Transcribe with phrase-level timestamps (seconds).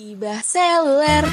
[0.00, 1.28] Gibah seluler.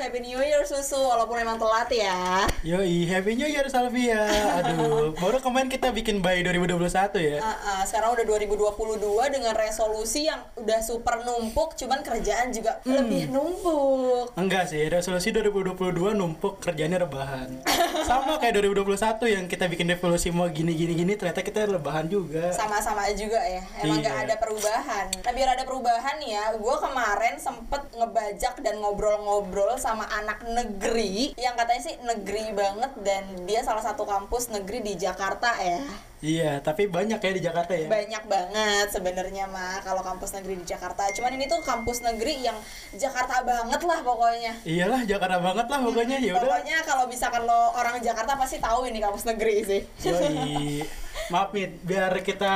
[0.00, 2.48] Happy New Year susu, walaupun emang telat ya.
[2.62, 4.24] Yoi, Happy New Year Salvia.
[4.58, 6.80] Aduh, baru kemarin kita bikin by 2021
[7.20, 7.36] ya.
[7.36, 8.96] Uh, uh, sekarang udah 2022
[9.28, 14.32] dengan resolusi yang udah super numpuk, cuman kerjaan juga lebih numpuk.
[14.34, 15.76] Enggak sih, resolusi 2022
[16.10, 17.60] numpuk kerjanya rebahan.
[18.08, 18.96] Sama kayak 2021
[19.28, 22.48] yang kita bikin revolusi mau gini gini gini ternyata kita rebahan juga.
[22.50, 24.24] Sama-sama juga ya, emang nggak Iya.
[24.24, 25.06] ada perubahan.
[25.12, 31.58] Nah biar ada perubahan ya, gue kemarin sempet ngebajak dan ngobrol-ngobrol sama anak negeri yang
[31.58, 35.82] katanya sih negeri banget dan dia salah satu kampus negeri di Jakarta ya.
[36.20, 37.88] Iya, tapi banyak ya di Jakarta ya.
[37.88, 42.56] banyak banget sebenarnya mah kalau kampus negeri di Jakarta cuman ini tuh kampus negeri yang
[42.92, 46.44] Jakarta banget lah pokoknya Iyalah Jakarta banget lah pokoknya ya udah.
[46.44, 50.84] pokoknya kalau misalkan lo orang Jakarta pasti tahu ini kampus negeri sih Yoi.
[51.32, 52.54] Maaf nih, biar kita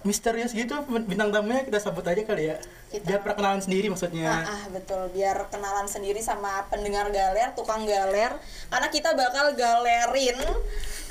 [0.00, 2.56] misterius gitu bintang tamunya kita sebut aja kali ya.
[2.86, 4.30] Kita- Biar perkenalan sendiri ah, maksudnya.
[4.30, 8.30] ah, betul biar kenalan sendiri sama pendengar galer tukang galer
[8.66, 10.38] karena kita bakal galerin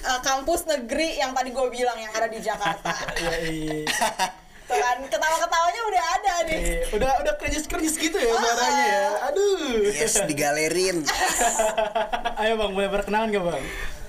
[0.01, 2.91] eh, kampus negeri yang tadi gue bilang yang ada di Jakarta
[3.27, 3.83] Yoi.
[4.65, 9.05] Tuh kan ketawa-ketawanya udah ada nih Eh, udah udah kerjis-kerjis gitu ya suaranya ya.
[9.29, 9.93] Aduh.
[9.93, 11.05] Yes, digalerin.
[12.41, 13.61] Ayo Bang, boleh perkenalan gak Bang?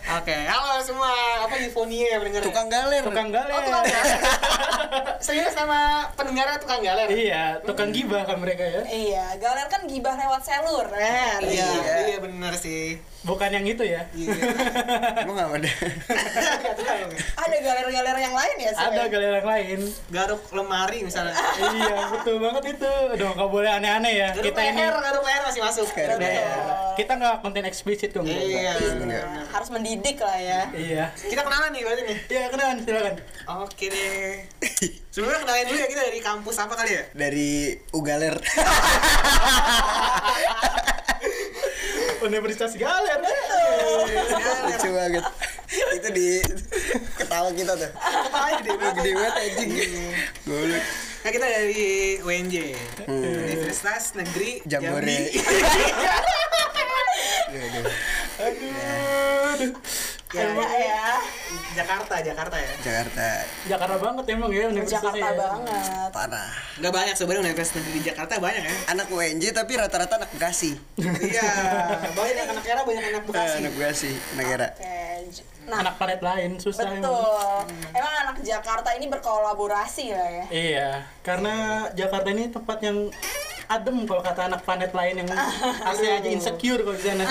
[0.06, 1.10] Oke, halo semua.
[1.42, 2.46] Apa eufonia ya pendengar?
[2.46, 3.02] Tukang galer.
[3.02, 3.50] Tukang galer.
[3.50, 4.18] Oh, tukang galer.
[5.26, 7.10] Serius sama pendengarnya tukang galer?
[7.10, 8.82] Iya, tukang gibah kan mereka ya.
[8.86, 11.94] iya galer kan gibah lewat selur kan Iya, Iya.
[12.06, 13.02] iya bener sih.
[13.26, 14.06] Bukan yang itu ya.
[14.14, 14.30] Iya.
[15.26, 15.66] Emang ada.
[17.36, 19.10] Ada galer-galer yang lain ya Ada ya?
[19.10, 19.78] galer yang lain.
[20.08, 21.34] Garuk lemari misalnya.
[21.58, 22.92] iya, betul banget itu.
[23.18, 24.28] Aduh, nggak boleh aneh-aneh ya.
[24.30, 25.86] Garuk Kita ini garuk leher masih masuk.
[25.90, 26.22] Garuk
[26.94, 28.22] kita nggak konten eksplisit kok.
[28.22, 28.78] Iya.
[29.50, 31.04] Harus mendidik lah ya Iya.
[31.16, 32.18] Kita kenalan nih berarti nih.
[32.28, 33.16] Iya, kenalan silakan.
[33.64, 34.44] Oke deh.
[35.16, 37.08] Sebelumnya kenalin dulu ya kita dari kampus apa kali ya?
[37.16, 38.36] Dari Ugaler.
[42.26, 43.22] Universitas Galer.
[44.66, 45.24] Lucu banget.
[45.94, 46.28] Itu di
[47.18, 47.90] ketawa kita tuh.
[47.94, 48.94] Kepala gede banget.
[48.98, 49.70] Gede banget anjing.
[50.46, 50.84] Goblok.
[51.26, 52.54] Nah kita dari UNJ
[53.10, 55.02] Universitas Negeri Jambore.
[55.02, 55.26] Jambi.
[58.36, 59.72] Aduh,
[60.28, 61.06] Ya, ya, ya.
[61.72, 62.72] Jakarta, Jakarta ya.
[62.80, 63.26] Jakarta
[63.64, 65.14] Jakarta banget emang ya universitasnya.
[65.14, 65.38] Jakarta ya.
[65.38, 66.50] banget parah.
[66.76, 68.74] Gak banyak sebenarnya universitas negeri di Jakarta banyak ya.
[68.88, 70.74] Anak UNJ tapi rata-rata anak Bekasi.
[70.98, 71.50] Iya,
[72.10, 73.56] banyak anak era banyak anak Eh, Bekasi.
[73.56, 74.66] anak Bekasi, negara.
[74.72, 74.98] Oke,
[75.30, 77.02] j- nah Anak planet lain susah emang.
[77.02, 77.58] betul
[77.90, 81.54] emang anak Jakarta ini berkolaborasi lah ya Iya, karena
[81.92, 83.10] Jakarta ini tempat yang
[83.66, 85.28] adem kalau kata anak planet lain yang
[85.90, 87.24] asli aja insecure kalau di sana.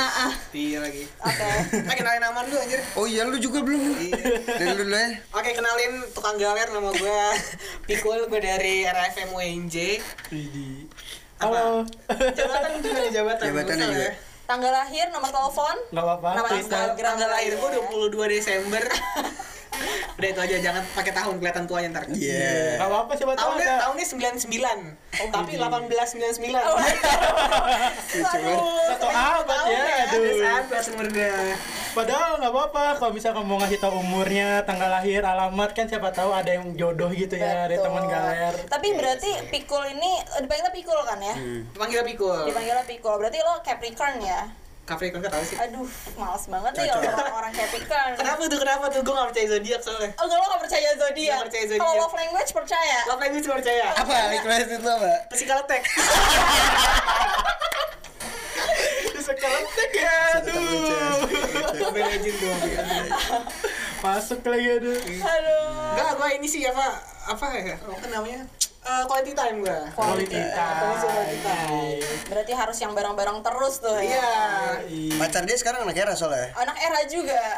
[0.51, 1.03] Iya lagi.
[1.17, 1.47] oke
[1.87, 2.81] Nah, kenalin nama dulu anjir.
[2.93, 3.81] Oh iya lu juga belum.
[3.95, 4.23] Iya.
[4.45, 5.07] Dari lu dulu ya.
[5.31, 7.19] Oke, kenalin tukang galer nama gue
[7.87, 9.75] Pikul, gue dari RFM UNJ.
[11.37, 11.83] Halo.
[12.09, 13.45] Jabatan juga nih jabatan.
[13.45, 14.07] Jabatannya Betul juga.
[14.07, 14.13] ya?
[14.45, 16.29] tanggal lahir nomor telepon Nggak apa-apa.
[16.37, 16.47] Nama.
[16.61, 17.11] Instagram.
[17.17, 17.69] Tanggal lahir gue
[18.13, 18.83] 22 Desember.
[20.15, 22.03] Udah itu aja, jangan pakai tahun kelihatan tuanya ntar.
[22.07, 22.77] Iya.
[22.77, 23.81] Nggak apa-apa siapa tahu Tahunnya ada.
[23.83, 25.27] tahunnya 99.
[25.27, 26.55] tapi 1899.
[26.55, 26.79] Oh,
[28.87, 30.15] Satu abad ya, aduh.
[30.15, 31.33] Ada sahabat sebenarnya.
[31.91, 36.29] Padahal nggak apa-apa kalau misalkan mau ngasih tahu umurnya, tanggal lahir, alamat kan siapa tahu
[36.29, 38.55] ada yang jodoh gitu ya dari teman galer.
[38.67, 41.35] tapi berarti pikul ini eh, dipanggilnya pikul kan ya
[41.71, 42.39] Dipanggil Pikul.
[42.45, 44.41] dipanggilnya pikul berarti lo Capricorn ya
[44.85, 45.57] Capricorn kan tahu sih.
[45.57, 48.59] aduh males banget nih kalau orang-orang Capricorn Kenapa tuh?
[48.61, 49.01] Kenapa tuh?
[49.01, 50.09] Gue gak percaya zodiak soalnya.
[50.13, 51.35] Oh, enggak lo gak percaya zodiak.
[51.35, 51.81] Nggak percaya zodiak.
[51.81, 52.97] Kalau love language percaya.
[53.05, 53.85] Love language percaya.
[53.91, 54.15] apa?
[54.31, 55.11] Request itu apa?
[55.29, 55.81] Psikolotek.
[59.17, 60.97] Sekeletek ya, Tetap lucu.
[61.57, 61.89] aduh.
[61.91, 62.61] Legend doang.
[63.97, 64.99] Masuk lagi aduh.
[65.01, 65.65] Aduh.
[65.91, 66.87] Enggak, gue ini sih apa?
[67.25, 67.73] Apa ya?
[67.75, 68.45] Apa namanya?
[68.85, 69.79] Eh, quality time gue.
[69.97, 71.99] Quality Quality Quality quality time.
[72.29, 74.29] Berarti harus yang bareng-bareng terus tuh ya.
[74.85, 75.17] Iya.
[75.17, 76.53] Pacar dia sekarang anak era soalnya.
[76.53, 77.57] Anak era juga.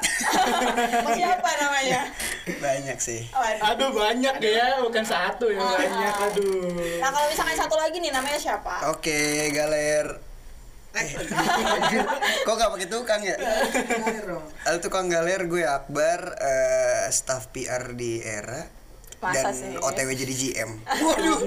[1.19, 2.07] Siapa namanya?
[2.47, 3.27] Banyak sih.
[3.35, 3.75] Waduh.
[3.75, 6.15] Aduh banyak ya, bukan satu ya banyak.
[6.31, 7.03] Aduh.
[7.03, 8.95] Nah kalau misalkan satu lagi nih namanya siapa?
[8.95, 10.23] Oke, galer.
[10.95, 11.11] Eh,
[12.47, 13.35] kok gak pakai tukang ya?
[14.63, 18.77] Al tukang galer gue Akbar, eh, staff PR di era
[19.17, 19.73] Masa dan sih?
[19.75, 20.71] OTW jadi GM.
[20.85, 21.39] Waduh,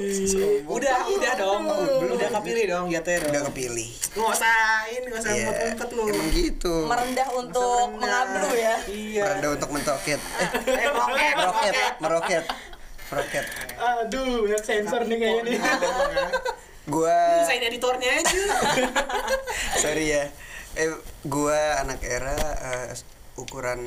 [0.67, 1.63] Udah, udah dong.
[2.11, 3.31] Udah kepilih dong jatuhnya dong.
[3.31, 3.89] udah kepilih.
[4.11, 6.03] Nggak usah Iya, ngumpet-ngumpet lu.
[6.05, 6.75] emang gitu.
[6.85, 8.51] Merendah untuk berenang.
[8.53, 8.75] ya.
[8.85, 9.23] Iya.
[9.25, 10.19] Merendah untuk mentoket.
[10.19, 11.75] Eh, Eh, roket, meroket, roket.
[12.01, 12.45] meroket,
[13.07, 13.45] meroket.
[13.79, 15.59] Aduh, banyak sensor nih kayaknya nih.
[16.85, 18.43] Gua, Usahain editornya aja.
[19.83, 20.25] sorry ya.
[20.73, 20.91] Eh,
[21.23, 22.91] gua anak era eh,
[23.37, 23.79] ukuran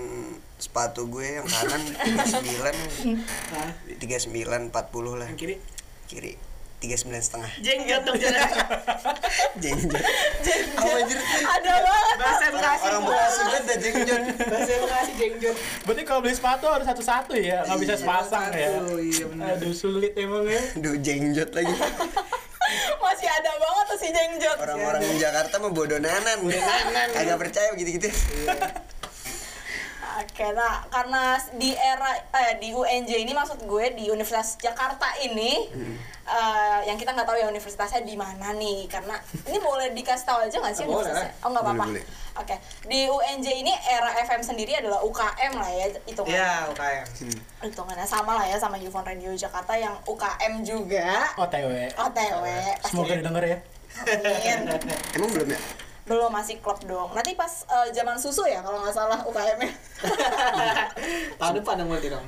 [0.64, 3.20] sepatu gue yang kanan 39
[3.52, 3.70] Hah?
[4.00, 5.28] 39 40 lah.
[5.28, 5.56] Yang kiri?
[6.08, 6.34] Kiri.
[6.80, 7.52] 39 setengah.
[7.60, 8.44] Jenggot dong jangan
[9.64, 10.04] jengjot
[10.76, 12.16] apa anjir ada banget.
[12.18, 12.84] Bahasa bekasi.
[12.86, 15.56] Orang bekasi banget dah jengjot bahasa bekasi jenggot.
[15.84, 18.68] Berarti kalau beli sepatu harus satu-satu ya, nggak bisa Iya, sepasang ya.
[18.76, 19.56] satu, iya benar.
[19.56, 20.60] Aduh sulit emang ya.
[20.76, 21.72] Duh jengjot lagi.
[23.00, 26.38] Masih ada banget tuh si jengjot orang-orang di Jakarta mah bodoh nanan.
[26.42, 27.08] Nanan.
[27.16, 28.12] agak percaya gitu-gitu
[30.14, 35.66] Oke, nah karena di era eh di UNJ ini maksud gue di Universitas Jakarta ini
[36.30, 39.18] eh, yang kita nggak tahu ya universitasnya di mana nih karena
[39.50, 41.02] ini boleh dikasih tahu aja nggak sih Boleh.
[41.02, 41.32] universitasnya?
[41.42, 41.86] Oh nggak apa-apa.
[42.34, 42.56] Oke,
[42.90, 46.38] di UNJ ini era FM sendiri adalah UKM lah ya hitungannya.
[46.38, 47.06] Iya, UKM.
[47.70, 51.30] Hitungannya sama lah ya sama Yufon Radio Jakarta yang UKM juga.
[51.38, 51.94] OTW.
[51.94, 52.46] OTW.
[52.90, 53.58] Semoga didengar ya.
[53.94, 54.90] Amin.
[55.14, 55.62] emang belum ya
[56.04, 57.16] Belum masih klub dong.
[57.16, 59.72] Nanti pas eh, zaman susu ya kalau nggak salah UKM-nya.
[61.40, 62.28] Tahun depan dong berarti dong.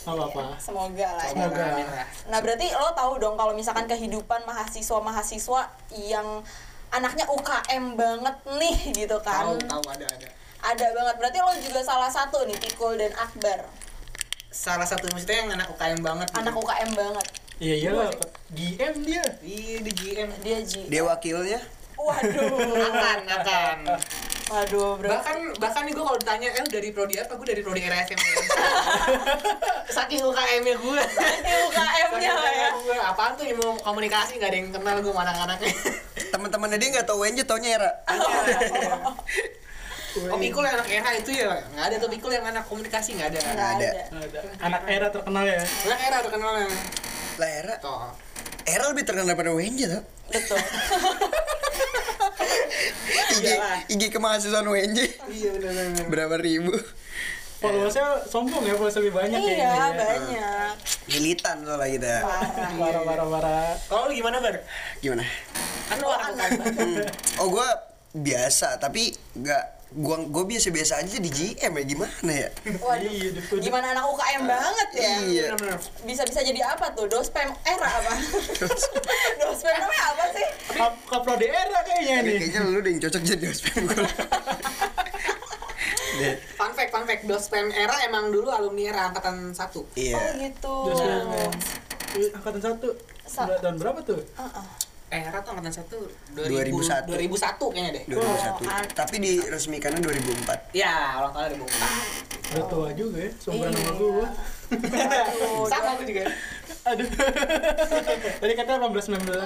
[0.00, 0.56] Apa-apa.
[0.56, 1.32] Semoga lah ya.
[1.36, 1.64] Semoga.
[1.84, 2.06] Lah.
[2.32, 5.60] Nah berarti lo tahu dong kalau misalkan kehidupan mahasiswa-mahasiswa
[5.92, 6.40] yang
[6.90, 10.28] anaknya UKM banget nih gitu kan Tahu, tahu ada ada.
[10.60, 13.64] Ada banget, berarti lo juga salah satu nih Pikul dan Akbar
[14.50, 16.26] Salah satu maksudnya yang anak UKM banget.
[16.28, 16.40] gitu.
[16.42, 17.26] Anak UKM banget
[17.60, 18.08] Iya iyalah.
[18.50, 19.24] GM dia.
[19.44, 20.28] Iya di GM.
[20.40, 21.60] Dia Ji dia wakilnya
[22.00, 22.80] Waduh.
[22.88, 23.76] Akan, akan.
[24.50, 27.38] Waduh berarti bahkan bahkan nih gue kalau ditanya eh dari prodi apa?
[27.38, 28.18] Gue dari prodi RSM
[29.94, 32.68] saking UKM nya gue Ini UKM-nya lah ya.
[32.74, 34.42] gue apaan tuh ilmu komunikasi?
[34.42, 35.70] Gak ada yang kenal gue sama anak-anaknya
[36.30, 37.90] teman-temannya dia nggak tahu WNJ taunya era.
[40.26, 40.38] Oh.
[40.42, 43.38] Pikul yang anak era itu ya nggak ada tuh Pikul yang anak komunikasi nggak ada.
[43.54, 43.88] Nggak ada.
[44.10, 44.40] Ada.
[44.66, 45.62] Anak era terkenal ya.
[45.62, 46.66] Anak era terkenalnya
[47.38, 47.74] lah era?
[47.78, 48.10] Toh.
[48.66, 50.02] Era lebih terkenal daripada WNJ tau.
[50.30, 50.58] Betul
[53.40, 53.50] IG.
[53.90, 54.98] IG kemahasiswaan WNJ
[55.30, 56.72] iya benar benar berapa ribu?
[57.56, 59.92] Followersnya sombong ya, followers lebih banyak Iya kayaknya ya.
[59.94, 60.72] banyak.
[61.10, 62.14] Militan soalnya kita.
[62.22, 63.68] Parah Parah parah parah.
[63.84, 64.64] kalau lu gimana bar?
[64.98, 65.24] Gimana?
[65.86, 66.48] Kan lu anak.
[66.50, 67.04] UKM Hmm.
[67.36, 67.68] oh gue
[68.12, 72.48] biasa tapi nggak gua gue biasa-biasa aja di GM ya gimana ya
[72.78, 73.42] Waduh Iya.
[73.58, 75.42] Gimana anak UKM banget ya Iya.
[75.50, 77.10] benar-benar Bisa-bisa jadi apa tuh?
[77.10, 78.12] Dospem era apa?
[79.42, 80.46] Dospem namanya apa sih?
[80.78, 82.38] Kap kapro era kayaknya nih.
[82.38, 83.46] kayaknya lu udah yang cocok jadi
[86.20, 90.20] Deh, fun fact fun fact dospem era emang dulu alumni era angkatan satu Oh iya
[90.36, 91.50] gitu Dospem.
[92.36, 92.88] Angkatan satu.
[93.30, 94.20] Tahun berapa tuh?
[95.10, 95.98] Era tuh angkatan satu
[96.38, 97.10] 2001.
[97.10, 103.18] 2001 kayaknya deh 2001 Oh, tapi diresmikannya 2004 ya ulang tahun 2004 Udah tua juga
[103.22, 104.26] ya, seumuran sama Iya.
[104.70, 106.22] Aduh, sama aku juga
[106.80, 107.04] Aduh.
[108.40, 109.44] Tadi kata 18 19.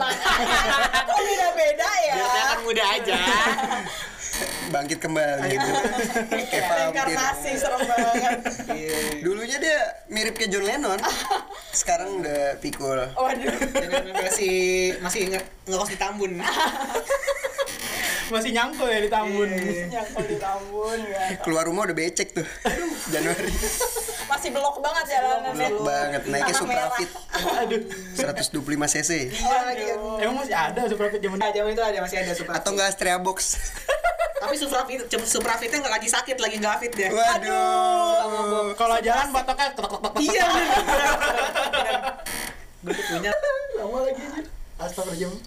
[1.02, 2.14] Kok beda-beda ya?
[2.14, 3.18] biar kelihatan muda aja
[4.74, 5.70] bangkit kembali gitu.
[6.26, 6.74] Kayak vampir
[7.06, 8.38] Reinkarnasi serem banget.
[9.22, 9.78] dulunya dia
[10.08, 10.98] mirip kayak John Lennon.
[11.80, 12.98] Sekarang udah pikul.
[13.08, 13.54] Waduh.
[13.70, 14.54] Dengan masih
[14.98, 16.32] masih nge- ngekos di Tambun
[18.26, 19.48] Masih nyangkul ya di Tambun.
[19.86, 21.36] Nyangkul di Tambun ya.
[21.40, 22.46] keluar rumah udah becek tuh
[23.08, 23.52] Januari
[24.24, 25.68] Masih blok banget jalanannya.
[25.68, 26.54] Blok banget naiknya.
[26.54, 27.80] Suprafit Aduh.
[28.16, 28.56] 125
[28.90, 29.84] cc Iya lagi.
[30.18, 32.58] Emang masih ada Suprafit zaman Nah, zaman itu ada masih ada Suprafit.
[32.58, 33.38] atau enggak Astrea Box
[34.44, 37.08] Tapi Suprafit, Suprafitnya nggak lagi sakit, lagi nggak fit dia.
[37.08, 40.12] waduh Kalau jalan batoknya tek tek.
[40.18, 40.76] Iya bener.
[42.84, 43.32] Gue punya.
[43.74, 44.44] lama lagi anjir.
[44.84, 45.40] Astagfirullah.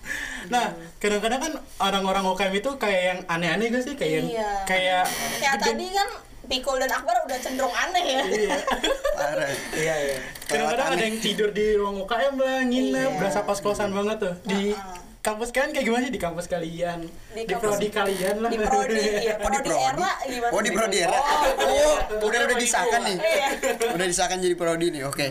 [0.48, 0.65] Nah,
[0.98, 3.94] kadang-kadang kan orang-orang UKM itu kayak yang aneh-aneh gak sih?
[3.94, 4.50] Kayak yang Iya.
[4.63, 5.03] kayak
[5.38, 6.10] Kayak tadi kan
[6.48, 8.22] Pikul dan Akbar udah cenderung aneh ya.
[8.24, 8.56] Iya.
[9.17, 10.17] parah Iya iya.
[10.46, 13.17] Kadang-kadang ada yang tidur di ruang UKM lah, nginep, Iya.
[13.17, 14.34] berasa kos-kosan banget tuh.
[14.46, 14.72] Di
[15.20, 17.03] kampus kalian kayak gimana sih di kampus kalian?
[17.03, 18.48] Di Di, kampus- prodi kalian lah.
[18.48, 18.96] Di prodi,
[19.27, 19.36] ya.
[19.36, 19.84] Oh di Prodi prodi?
[19.84, 20.51] era gimana?
[20.51, 21.12] Oh di prodi era?
[21.12, 23.17] Oh, Oh, udah udah disahkan nih.
[23.20, 23.48] Iya.
[23.91, 25.03] Udah disahkan jadi prodi nih.
[25.03, 25.27] Oke.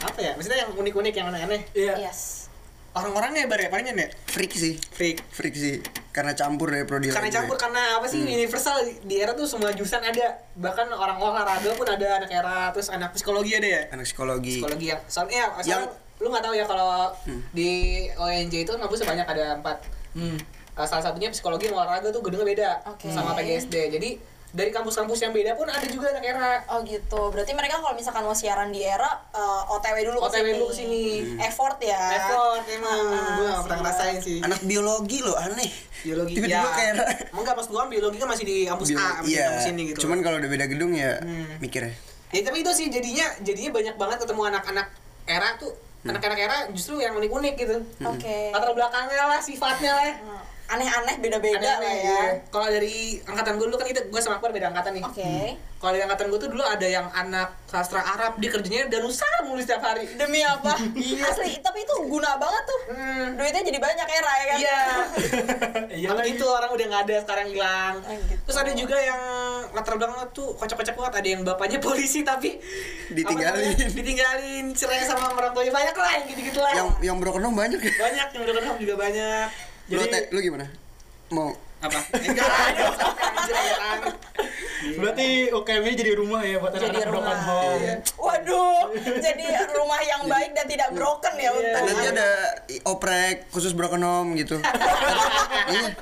[0.00, 0.32] Apa ya?
[0.32, 1.60] Maksudnya yang unik-unik, yang aneh-aneh.
[1.70, 1.94] Iya.
[2.00, 2.43] Yes.
[2.94, 4.08] Orang-orangnya ya, palingnya ya?
[4.30, 4.78] Freak sih.
[4.78, 5.18] Freak.
[5.34, 5.82] Freak sih.
[6.14, 9.98] Karena campur dari prodi Karena campur karena apa sih universal di era tuh semua jurusan
[9.98, 10.38] ada.
[10.54, 13.82] Bahkan orang olahraga pun ada anak era terus anak psikologi ada ya.
[13.90, 14.62] Anak psikologi.
[14.62, 17.10] Psikologi yang soalnya soalnya Yang- lu nggak tahu ya kalau
[17.50, 17.70] di
[18.14, 19.82] ONJ itu kampus sebanyak ada empat
[20.14, 20.38] Hmm.
[20.78, 23.10] Uh, salah satunya psikologi olahraga tuh gedungnya beda Oke.
[23.10, 23.94] sama PGSD.
[23.94, 24.18] Jadi
[24.54, 26.62] dari kampus-kampus yang beda pun ada juga anak era.
[26.68, 27.28] Oh gitu.
[27.28, 30.54] Berarti mereka kalau misalkan mau siaran di era eh, OTW dulu ke OTW sini.
[30.54, 31.02] dulu ke sini.
[31.42, 32.02] Effort ya.
[32.16, 34.38] Effort emang Ah, gue gak pernah ngerasain sih.
[34.40, 35.66] Anak biologi loh aneh.
[36.00, 36.70] biologi Tiba-tiba ya.
[36.70, 37.04] kayak era.
[37.32, 39.44] Enggak pas gua biologi kan masih di kampus Bio- A, masih di iya.
[39.48, 39.98] kampus ini gitu.
[40.02, 41.58] Cuman kalau udah beda gedung ya Hmm.
[41.58, 41.92] mikirnya.
[42.30, 44.86] ya tapi itu sih jadinya jadinya banyak banget ketemu anak-anak
[45.24, 45.70] era tuh
[46.02, 46.10] Hmm.
[46.10, 47.76] anak-anak era justru yang unik-unik gitu.
[48.04, 48.50] Oke.
[48.50, 50.04] Latar belakangnya lah, sifatnya lah.
[50.14, 50.42] Hmm.
[50.64, 52.00] Aneh-aneh beda-beda lah ya.
[52.00, 52.20] iya.
[52.48, 55.04] Kalau dari angkatan gue dulu kan kita gue sama Akbar beda angkatan nih.
[55.04, 55.32] Oke.
[55.76, 59.60] Kalau dari angkatan gue tuh dulu ada yang anak sastra Arab, dia kerjanya danusa mulu
[59.60, 60.08] setiap hari.
[60.16, 60.72] Demi apa?
[61.28, 62.80] Asli, tapi itu guna banget tuh.
[62.96, 63.36] Hmm.
[63.36, 64.58] Duitnya jadi banyak era ya kan?
[64.58, 64.80] Iya.
[65.94, 67.94] Iya itu orang udah nggak ada sekarang hilang.
[68.02, 68.40] Ah, gitu.
[68.48, 69.20] Terus ada juga yang
[69.70, 71.12] latar belakangnya tuh kocak-kocak banget.
[71.20, 72.58] Ada yang bapaknya polisi tapi
[73.12, 73.52] Ditinggalin.
[73.52, 76.72] apa namanya, ditinggalin cerai sama orang tuanya banyak lah yang gitu-gitu lah.
[76.72, 77.92] Yang yang broken home banyak ya.
[78.00, 79.73] banyak yang udah kenal juga banyak.
[79.86, 80.66] Lu, Jadi- Teh, lu gimana?
[81.28, 82.00] Mau Apa?
[82.16, 84.00] Enggak apaan.
[84.94, 87.76] Berarti UKM ini jadi rumah ya buat Jadi anak-anak broken home.
[87.78, 87.94] Iya.
[88.16, 88.80] Waduh,
[89.26, 92.28] jadi rumah yang baik dan tidak broken ya untuk nanti ada
[92.84, 94.56] oprek khusus broken home gitu.
[95.66, 95.96] Iya.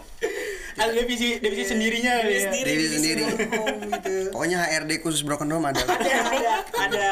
[0.72, 2.40] Ada divisi divisi sendirinya Diri ya.
[2.48, 3.22] sendiri, Diri diri sendiri.
[3.52, 4.14] home gitu.
[4.30, 5.82] Pokoknya HRD khusus broken home ada.
[5.82, 7.10] Ada, ada, ada.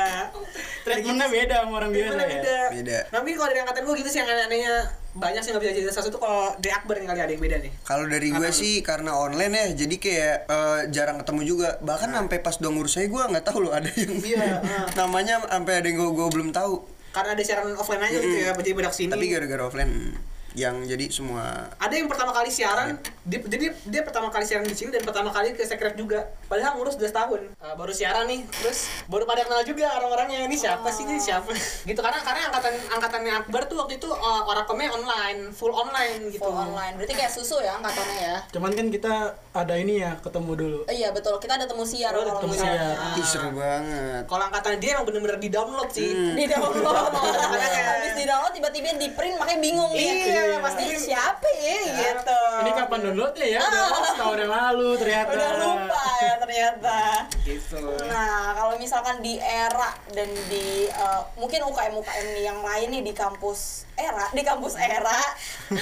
[0.81, 2.27] Treatmentnya beda sama orang biasa ya.
[2.31, 2.59] beda?
[2.73, 2.99] Beda.
[3.11, 4.75] Tapi kalau dari angkatan gue gitu sih yang aneh-anehnya
[5.11, 7.57] banyak sih nggak bisa cerita satu tuh kalau dari Akbar nih kali ada yang beda
[7.59, 7.73] nih.
[7.83, 11.69] Kalau dari gue sih karena online ya, jadi kayak eh, jarang ketemu juga.
[11.83, 14.87] Bahkan sampai pas udah ngurus saya gue nggak tahu loh ada yang Iya, ah.
[14.95, 16.87] namanya sampai ada yang gue gue belum tahu.
[17.11, 19.11] Karena ada siaran offline aja gitu ya, jadi pada ke sini.
[19.11, 20.15] Tapi gara-gara offline
[20.59, 24.75] yang jadi semua ada yang pertama kali siaran, dia, jadi dia pertama kali siaran di
[24.75, 26.27] sini dan pertama kali ke secret juga.
[26.51, 27.41] Padahal ngurus udah setahun.
[27.47, 30.47] Eh, baru siaran nih, terus baru pada kenal juga orang-orangnya.
[30.51, 31.51] Ini siapa sih ini siapa?
[31.89, 36.43] gitu karena karena angkatan angkatannya Akbar tuh waktu itu uh, orakomnya online, full online gitu.
[36.43, 36.99] full online.
[36.99, 38.37] Berarti kayak susu ya angkatannya ya.
[38.51, 39.15] Cuman kan kita
[39.55, 40.81] ada ini ya ketemu dulu.
[40.87, 42.93] Eh, Iya betul, kita ada temu siar Oh, ada kalau temu misalnya.
[42.93, 43.17] siar.
[43.17, 44.23] Ih, seru banget.
[44.29, 46.11] Kalau angkatan dia emang bener-bener di download sih.
[46.13, 47.13] Di download.
[47.89, 50.40] Habis di download tiba-tiba di print makanya bingung ya.
[50.41, 50.83] Iya, pasti.
[50.89, 52.41] Ini siapa ya gitu.
[52.65, 53.61] Ini kapan downloadnya ya?
[53.61, 55.33] Udah setahun yang lalu ternyata.
[55.37, 56.99] Udah lupa ya ternyata.
[57.45, 57.85] Gitu.
[58.09, 63.03] Nah, kalau misalkan di era dan di eh, mungkin UKM UKM nih yang lain nih
[63.07, 65.21] di kampus era, di kampus era,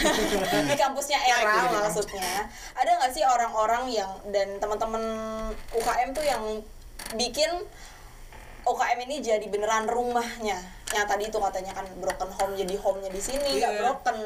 [0.70, 5.02] di kampusnya era maksudnya, ada nggak sih orang-orang yang dan teman-teman
[5.70, 6.42] UKM tuh yang
[7.14, 7.48] bikin
[8.68, 10.58] UKM ini jadi beneran rumahnya?
[10.92, 13.80] Yang tadi itu katanya kan broken home jadi home-nya di sini, nggak Iya.
[13.82, 14.16] broken.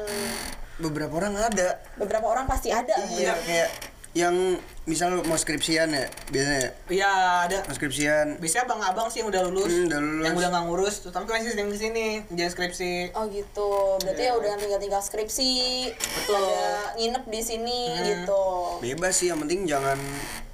[0.79, 1.67] Beberapa orang ada.
[1.95, 2.95] Beberapa orang pasti ada.
[3.13, 3.69] Iya, kayak
[4.13, 4.35] yang
[4.83, 7.11] misal mau skripsian ya, biasanya Iya,
[7.43, 7.57] ada.
[7.65, 8.37] mau skripsian.
[8.37, 10.23] Biasanya abang-abang sih yang udah lulus, Hmm, udah lulus.
[10.23, 12.93] yang udah nggak ngurus, tuh, tapi masih sering di sini jangan skripsi.
[13.13, 15.53] Oh gitu, berarti ya udah tinggal-tinggal skripsi,
[15.89, 16.37] Betul.
[16.37, 16.61] ada
[16.95, 18.43] nginep di sini gitu.
[18.79, 19.97] Bebas sih, yang penting jangan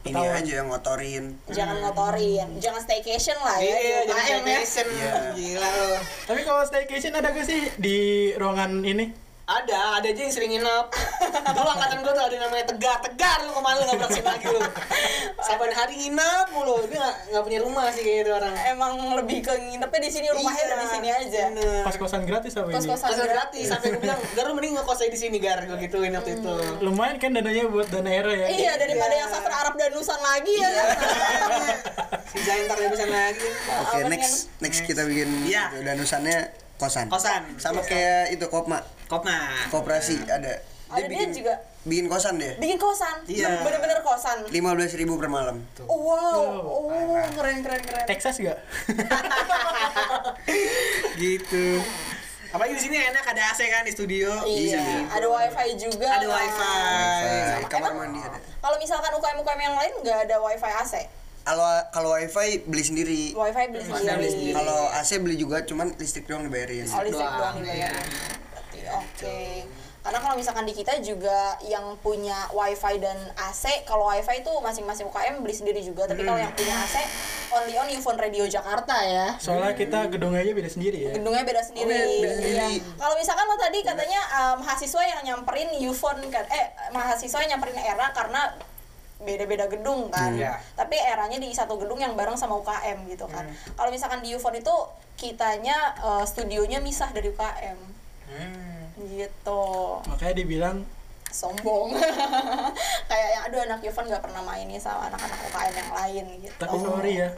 [0.01, 1.35] ini aja yang ngotorin.
[1.49, 3.75] Jangan ngotorin, jangan staycation lah ya.
[3.75, 4.55] Iya, jadi UKM ya.
[4.55, 4.87] vacation.
[4.89, 5.13] Iya.
[5.35, 5.99] Gila loh.
[6.25, 7.97] Tapi kalau staycation ada gak sih di
[8.33, 9.27] ruangan ini?
[9.49, 10.85] Ada, ada aja yang sering nginep.
[11.57, 12.97] Dulu angkatan gue tuh ada yang namanya Tegar.
[13.01, 14.61] Tegar lu ke mana lu nggak pernah ke sini lagi lu.
[15.45, 16.85] Saban hari nginep mulu.
[16.85, 18.53] Dia nggak nggak punya rumah sih kayak gitu orang.
[18.67, 21.41] Emang lebih ke nginepnya di sini, rumahnya Iya, di sini aja.
[21.49, 21.81] bener.
[21.81, 22.75] Pas kosan gratis apa ini?
[22.77, 23.65] Kos-kosan Kosan gratis.
[23.65, 26.53] sampai gue bilang, "Gar lu mending ngekos aja di sini, Gar." Gue gituin waktu itu.
[26.79, 28.47] Lumayan kan dananya buat dana era ya?
[28.47, 29.19] Iya, daripada Iya.
[29.19, 30.87] yang sastra Arab danusan lagi ya kan.
[32.29, 33.49] Si Zain ntar nggak bisa lagi.
[33.81, 35.73] Oke, next next kita bikin Iya.
[35.73, 37.05] itu, danusannya kosan.
[37.11, 37.41] Kosan.
[37.59, 38.79] Sama kayak itu kopma,
[39.11, 39.67] Kopma.
[39.69, 40.63] koperasi ada.
[40.89, 41.53] Ada dia bikin, juga
[41.85, 42.57] bikin kosan deh.
[42.57, 43.21] bikin kosan.
[43.29, 43.61] Iya.
[43.61, 44.41] Bener-bener kosan.
[44.49, 45.61] lima belas ribu per malam.
[45.85, 46.89] Wow, oh
[47.37, 48.05] keren keren keren.
[48.09, 48.57] Texas gak?
[51.21, 51.77] gitu.
[52.49, 54.33] Apalagi di sini enak ada AC kan di studio.
[54.41, 56.09] Iya, ada wifi juga.
[56.17, 56.33] Ada kan.
[56.33, 56.73] wifi.
[57.21, 58.37] Wifi, kamar mandi ada.
[58.41, 60.93] Kalau misalkan UKM UKM yang lain nggak ada wifi AC,
[61.45, 63.21] Kalau kalau wifi beli sendiri.
[63.33, 64.27] wifi beli sendiri.
[64.29, 64.53] sendiri.
[64.53, 66.85] Kalau AC beli juga, cuman listrik doang dibayarin.
[66.89, 67.91] Oh, listrik doang, doang dibayar.
[67.91, 67.91] iya.
[68.53, 69.39] Berarti oke.
[69.99, 75.11] Karena kalau misalkan di kita juga yang punya wifi dan AC, kalau wifi itu masing-masing
[75.11, 76.07] UKM beli sendiri juga.
[76.07, 77.03] Tapi kalau yang punya AC,
[77.51, 79.35] only on Ufon Radio Jakarta ya.
[79.43, 81.13] Soalnya kita gedungnya aja beda sendiri ya.
[81.19, 81.91] Gedungnya beda sendiri.
[81.91, 82.73] Oh, beda sendiri.
[82.79, 82.95] Iya.
[82.95, 86.65] Kalau misalkan lo tadi katanya eh, mahasiswa yang nyamperin Ufon kan, eh
[86.95, 88.55] mahasiswa yang nyamperin era karena
[89.19, 90.31] beda-beda gedung kan.
[90.31, 90.55] Iya.
[90.75, 93.45] Tapi eranya di satu gedung yang bareng sama UKM gitu kan.
[93.75, 94.71] Kalau misalkan di Ufon itu
[95.19, 97.79] kitanya eh, studionya misah dari UKM.
[98.31, 98.83] Hmm.
[98.95, 99.63] Gitu.
[100.07, 100.77] Makanya dibilang
[101.29, 101.93] Sombong.
[103.09, 106.55] Kayak yang aduh anak Ufon nggak pernah main nih sama anak-anak UKM yang lain gitu.
[106.57, 107.29] tapi sorry ya.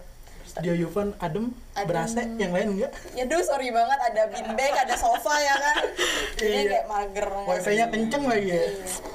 [0.43, 1.87] Studio Yufan adem, Adem.
[1.87, 2.91] ber-AC, yang lain enggak.
[3.11, 5.75] Ya duh sorry banget ada beanbag, ada sofa ya kan.
[6.35, 6.69] Jadi Iya.
[6.71, 7.27] kayak mager.
[7.27, 7.45] sih?
[7.47, 8.61] Wifi-nya kenceng lagi ya.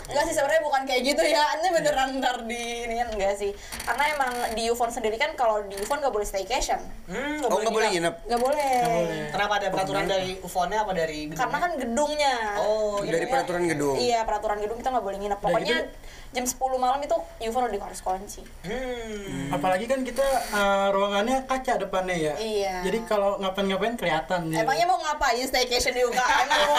[0.06, 1.44] Enggak sih sebenarnya bukan kayak gitu ya.
[1.54, 3.50] Ini beneran ntar di ini kan enggak sih.
[3.82, 6.80] Karena emang di Ufon sendiri kan kalau di Ufon nggak boleh staycation.
[7.06, 8.14] Hmm, Oh nggak boleh nginep.
[8.24, 8.72] Nggak boleh.
[8.82, 9.22] Boleh.
[9.28, 12.34] Kenapa ada peraturan dari UFO-nya apa dari Karena kan gedungnya.
[12.58, 13.96] Oh, Gedungnya- dari peraturan gedung.
[13.96, 15.38] Iya, peraturan gedung kita nggak boleh nginep.
[15.38, 18.42] Udah Pokoknya gitu- jam 10 malam itu Ufon udah harus kunci.
[18.62, 19.50] Hmm.
[19.50, 22.34] Apalagi kan kita eh, ruangannya kaca depannya ya.
[22.36, 22.74] Iya.
[22.82, 24.48] Jadi kalau ngapain-ngapain kelihatan.
[24.48, 24.58] gitu.
[24.58, 26.46] Emangnya mau ngapain staycation di UKM?
[26.46, 26.74] Mau?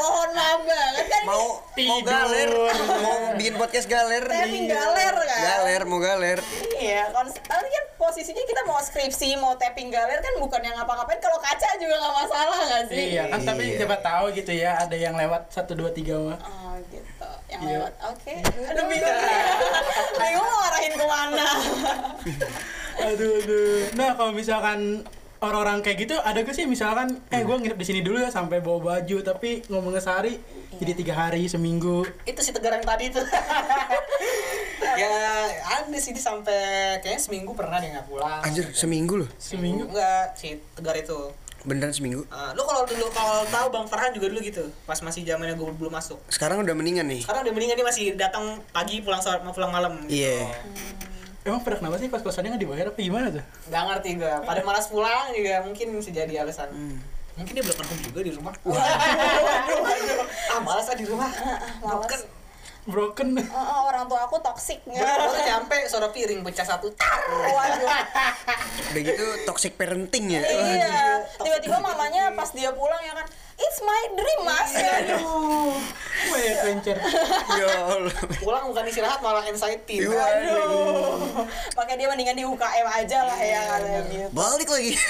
[0.00, 2.04] Mohon maaf banget kan Mau mau tidur.
[2.06, 2.50] galer,
[2.98, 4.22] mau bikin podcast galer.
[4.22, 4.74] Tapping Iya.
[4.74, 5.40] galer, kan?
[5.42, 6.38] Galer, mau galer.
[6.72, 11.18] Iya, kan tapi kan posisinya kita mau skripsi, mau tapping galer kan bukan yang ngapa-ngapain.
[11.18, 13.04] Kalau kaca juga nggak masalah nggak sih?
[13.10, 13.76] Iya kan tapi Iya.
[13.78, 16.38] siapa tahu gitu ya ada yang lewat satu dua tiga mah.
[16.40, 17.70] Oh gitu, yang Iya.
[17.76, 17.92] lewat.
[18.06, 18.19] Oke.
[18.26, 19.18] Aduh bingung.
[20.18, 21.48] bingung mau arahin ke mana?
[23.10, 23.80] Aduh aduh.
[23.96, 25.08] Nah kalau misalkan
[25.40, 28.60] orang-orang kayak gitu ada gak sih misalkan eh gue nginep di sini dulu ya sampai
[28.60, 30.36] bawa baju tapi ngomongnya sehari
[30.76, 33.24] jadi tiga hari seminggu itu si tegar yang tadi tuh
[35.00, 35.12] ya
[35.80, 39.28] ada sih dia sampai kayaknya seminggu pernah dia nggak pulang Anjir, seminggu loh.
[39.40, 42.24] seminggu enggak si tegar itu Beneran seminggu.
[42.26, 45.68] Ah, lu kalau dulu kalau tahu bang Farhan juga dulu gitu pas masih zamannya gue
[45.70, 47.20] belum masuk Sekarang udah mendingan nih.
[47.20, 50.24] sekarang udah mendingan dia masih datang pagi pulang sore mau pulang malam gitu.
[50.24, 50.48] Iya.
[51.40, 54.60] emang pada kenapa sih kos kosannya nggak dibayar apa gimana tuh nggak ngerti gue pada
[54.60, 56.96] malas pulang juga mungkin bisa jadi alasan Hmm.
[57.36, 58.52] mungkin dia belum juga di rumah
[60.52, 61.28] ah malas lah di rumah
[61.80, 62.08] malas.
[62.08, 62.20] Broken.
[62.88, 64.80] Broken oh, orang tua aku toxic.
[64.88, 67.88] baru nyampe suara piring pecah satu tar Waduh.
[68.92, 70.40] Udah gitu toxic parenting ya.
[70.40, 71.24] Iya.
[71.40, 73.26] Tiba-tiba mamanya pas dia pulang ya kan,
[73.70, 74.72] it's my dream mas.
[74.74, 75.78] Aduh.
[76.20, 76.98] Wait, venture
[77.56, 78.12] ya Allah.
[78.36, 80.10] pulang bukan istirahat malah anxiety Iya.
[80.10, 81.46] Aduh.
[81.72, 84.28] Makanya dia mendingan di UKM aja lah ya katanya gitu.
[84.30, 84.92] Balik lagi.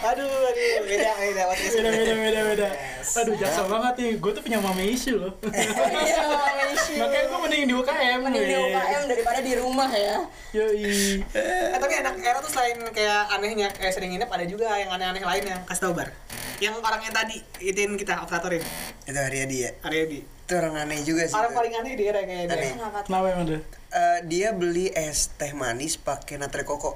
[0.00, 2.68] aduh aduh beda beda beda beda beda beda
[3.12, 6.96] aduh jasa banget nih gue tuh punya mama isu loh Iya, mama issue.
[6.96, 8.56] makanya gue mending di UKM Mending di.
[8.56, 10.16] UKM daripada di rumah ya.
[10.56, 14.88] yoi Eh, tapi anak era tuh selain kayak anehnya kayak sering nginep ada juga yang
[14.88, 16.08] aneh-aneh lainnya kasih tau bar
[16.60, 18.62] yang orang yang tadi itin kita operatorin
[19.02, 19.70] Itu Haryadi ya.
[19.80, 21.32] Ariadi Itu orang aneh juga sih.
[21.32, 21.58] orang tuh.
[21.58, 22.74] paling aneh di era kayak Aneh.
[22.74, 26.94] dia Kenapa emang tuh Eh, dia beli es teh manis pakai natre koko.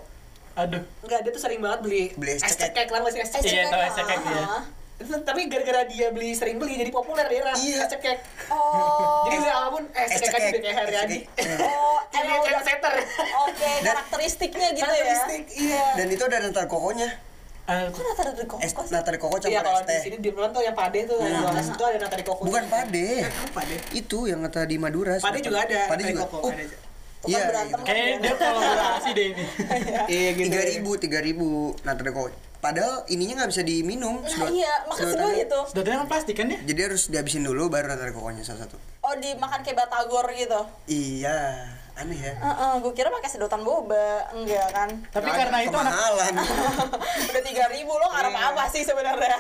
[0.55, 2.71] aduh enggak dia tuh sering banget beli Beli es cekek.
[2.71, 4.47] cekek lah masih es cekek Iya, cekek, tahu es cekek, iya.
[4.95, 7.79] Itu- tapi gara-gara dia beli sering beli jadi populer di era Iya.
[7.81, 9.27] es cekek Oh.
[9.27, 11.59] jadi beli apa pun es cekek aja cekek, udah kayak Haryadi cekek.
[11.61, 12.95] Oh, emang udah setter
[13.43, 14.87] Oke, karakteristiknya gitu ya.
[14.87, 17.11] karakteristik iya Dan itu ada natre kokonya.
[17.65, 18.91] Ah, Kok rata dari Es kokos?
[18.91, 21.41] natre koko Iya campur kalau es di sini di Pulau tuh yang pade tuh yang
[21.41, 23.09] jualan es itu ada nata di koko Bukan pade.
[23.23, 25.17] Apa pade Itu yang kata di Madura.
[25.17, 26.23] pade juga ada Pade nata juga.
[26.25, 26.53] koko Oh.
[27.25, 27.81] Bukan Iya, berantem.
[27.81, 29.45] kayaknya dia kolaborasi deh ini
[30.07, 31.47] iya gitu tiga ribu tiga ribu
[31.81, 32.29] natre koko.
[32.61, 34.15] Padahal ininya nggak bisa diminum.
[34.19, 35.61] Nah sedot- iya, maksud gue gitu.
[35.67, 38.77] sedotannya kan plastik kan ya Jadi harus dihabisin dulu baru natre kokonya salah satu.
[39.01, 40.61] Oh, dimakan kayak batagor gitu.
[40.87, 42.35] Iya, aneh ya.
[42.35, 44.27] Heeh, gue kira pakai sedotan boba.
[44.35, 44.91] Enggak kan?
[45.09, 46.33] tapi Nggak karena itu anak kemahalan.
[47.31, 48.51] Udah 3000 lo ngarep Iya.
[48.51, 49.37] apa sih sebenarnya?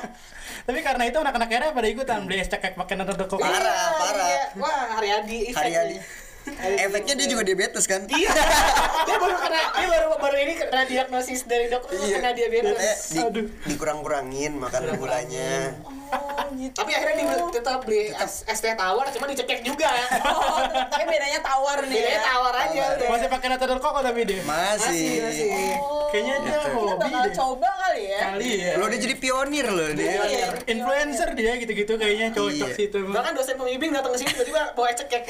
[0.64, 4.26] tapi karena itu anak-anak era pada ikutan beli es cekek pakai nada koko Parah, parah.
[4.26, 4.44] Iya.
[4.56, 5.96] Wah, Haryadi Haryadi.
[6.84, 8.04] Efeknya dia juga diabetes kan?
[8.04, 8.32] Iya.
[9.06, 12.16] dia baru kena dia baru baru ini kena diagnosis dari dokter Iya.
[12.18, 12.98] kena diabetes.
[13.10, 13.46] Di, Aduh.
[13.64, 15.72] dikurang-kurangin makan gulanya.
[16.06, 16.76] Oh, gitu.
[16.76, 19.88] Tapi akhirnya dia tetap beli es, es teh tawar cuma dicekek juga.
[20.24, 22.22] Oh, tapi bedanya tawar nih Bedanya ya.
[22.24, 23.10] tawar aja Tawar.
[23.10, 25.20] masih pakai nada koko tapi dia Masih.
[25.20, 25.48] masih.
[25.76, 27.34] Oh, Kayaknya dia kita hobi bakal deh.
[27.34, 28.18] coba kali ya.
[28.24, 30.14] kali ya Lo dia jadi pionir loh dia.
[30.22, 30.46] Iya.
[30.66, 32.76] influencer dia gitu-gitu kayaknya cocok Iya.
[32.76, 32.98] sih itu.
[33.02, 35.22] Bahkan dosen pembimbing datang ke sini tiba-tiba bawa cekek.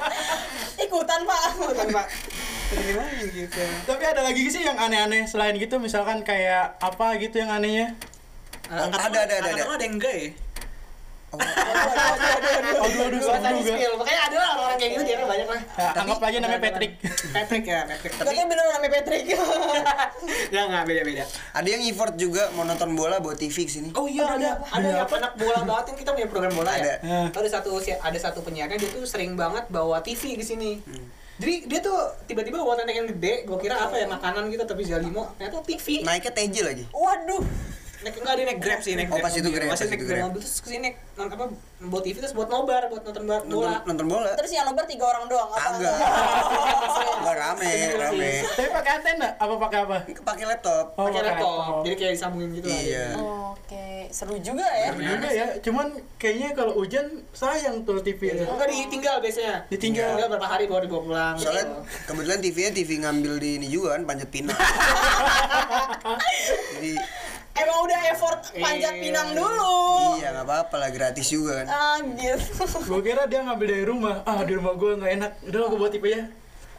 [0.84, 1.42] Ikutan, Pak.
[1.58, 2.06] Bukan, Pak.
[2.70, 3.62] Gimana gitu.
[3.82, 7.98] tapi ada lagi sih yang aneh-aneh selain gitu misalkan kayak apa gitu yang anehnya
[8.70, 9.62] ada, ada, ada, ada.
[9.66, 10.28] ada yang enggak ya?
[11.30, 13.92] Aduh aduh tadi juga skill.
[14.00, 15.60] Makanya ada lah orang-orang kayak gitu dia banyak lah.
[15.78, 16.92] Ya, anggap aja namanya Patrick
[17.30, 18.12] Patrick ya, Patrick.
[18.18, 19.22] Tapi Tapi bener namanya Patrick.
[20.54, 21.24] ya enggak beda-beda.
[21.54, 23.94] Ada yang effort juga mau nonton bola bawa TV sini.
[23.94, 26.82] Oh iya ada, ada yang anak bola banget kan kita punya program bola Ada.
[26.82, 26.94] ya.
[27.04, 27.28] Hmm.
[27.30, 30.82] Ada satu ada satu penyiarnya dia tuh sering banget bawa TV ke sini.
[31.40, 31.96] Jadi dia tuh
[32.28, 36.04] tiba-tiba bawa tenteng yang gede, gua kira apa ya makanan gitu tapi Zalimo ternyata TV.
[36.04, 36.84] Naiknya TJ lagi.
[36.92, 37.40] Waduh.
[38.00, 39.44] Naik enggak dia naik Grab sih, naik Oh, pas itu.
[39.46, 41.44] Grab, Masih pas naik itu Grab mobil terus ke sini naik non apa
[41.82, 43.78] bawa TV terus buat nobar, buat nonton Nonton, bola.
[43.84, 44.30] nonton bola.
[44.34, 45.68] Terus yang nobar tiga orang doang apa?
[45.70, 45.94] Agak.
[47.20, 48.30] Enggak rame, rame.
[48.50, 50.84] tapi pakai antena apa pakai apa Pakai laptop.
[50.94, 51.52] Oh, Pakai laptop.
[51.52, 51.82] laptop.
[51.82, 52.80] Jadi kayak disambungin gitu lah.
[52.80, 53.06] Iya.
[53.52, 54.88] Oke, seru juga ya.
[54.90, 55.86] Seru juga ya cuman
[56.16, 59.56] kayaknya kalau hujan sayang tuh TV itu Enggak ditinggal biasanya.
[59.68, 60.08] Ditinggal.
[60.16, 61.34] Tinggal berapa hari baru dibawa pulang.
[61.36, 61.80] Soalnya gitu.
[62.06, 64.56] kebetulan TV-nya TV ngambil di ini juga kan panjat pinang.
[66.72, 66.92] Jadi
[67.52, 69.02] Emang udah effort panjat Iya.
[69.02, 69.74] pinang dulu.
[70.16, 71.66] iya nggak apa-apa lah gratis juga kan.
[71.66, 72.64] Ah, gitu.
[72.80, 75.90] gue kira dia ngambil dari rumah ah di rumah gue nggak enak udah gue buat
[75.90, 76.24] tipe ya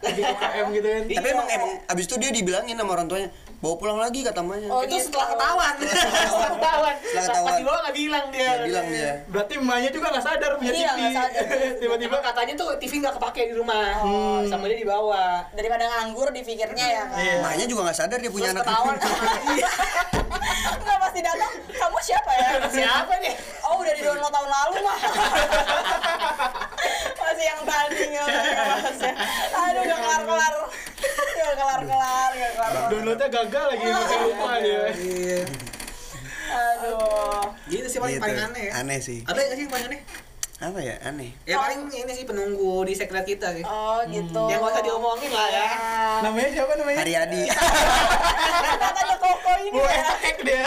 [0.01, 3.29] UKM gitu kan Tapi emang emang abis itu dia dibilangin sama orang tuanya
[3.61, 4.73] bawa pulang lagi kata mamanya.
[4.73, 5.05] Oh, itu gitu.
[5.13, 5.73] setelah ketahuan.
[5.77, 6.95] setelah ketahuan.
[6.97, 7.45] Setelah ketahuan.
[7.45, 8.41] Pas dibawa nggak bilang dia.
[8.41, 9.11] Nggak bilang dia.
[9.29, 11.45] berarti emaknya juga nggak sadar punya Iya, TV nggak sadar.
[11.85, 13.85] Tiba-tiba katanya tuh TV nggak kepake di rumah.
[14.01, 15.45] Oh, Sama dia dibawa.
[15.53, 17.21] Daripada nganggur dipikirnya ya kan.
[17.21, 17.35] Iya.
[17.37, 18.65] Mamanya juga nggak sadar dia punya Terus anak.
[18.65, 18.95] ketahuan.
[19.53, 19.69] Iya.
[20.81, 21.51] Enggak pasti datang.
[21.69, 22.47] Kamu siapa ya?
[22.65, 23.33] Siapa nih?
[23.61, 24.99] Oh, udah di download tahun lalu mah.
[27.13, 29.13] Masih yang tadi nggak bahasnya.
[29.53, 30.53] Aduh gak kelar kelar.
[31.31, 32.89] Gak kelar kelar, gak kelar kelar.
[32.89, 34.81] Downloadnya gagal lagi, makanya lupa dia.
[34.93, 35.39] Iya.
[36.51, 37.43] Aduh.
[37.67, 38.23] Gitu sih paling Gitu.
[38.23, 38.71] paling aneh ya.
[38.77, 39.19] Aneh sih.
[39.23, 40.01] Ada nggak sih yang paling aneh?
[40.61, 40.95] Apa ya?
[41.01, 41.31] Aneh.
[41.43, 43.63] Ya paling ini sih penunggu di sekret kita sih.
[43.63, 44.43] Oh gitu.
[44.45, 45.67] Yang gak usah diomongin lah ya.
[46.21, 46.97] Namanya siapa namanya?
[47.01, 47.43] Haryadi.
[48.83, 50.05] Katanya Koko ini Gue ya.
[50.41, 50.65] dia.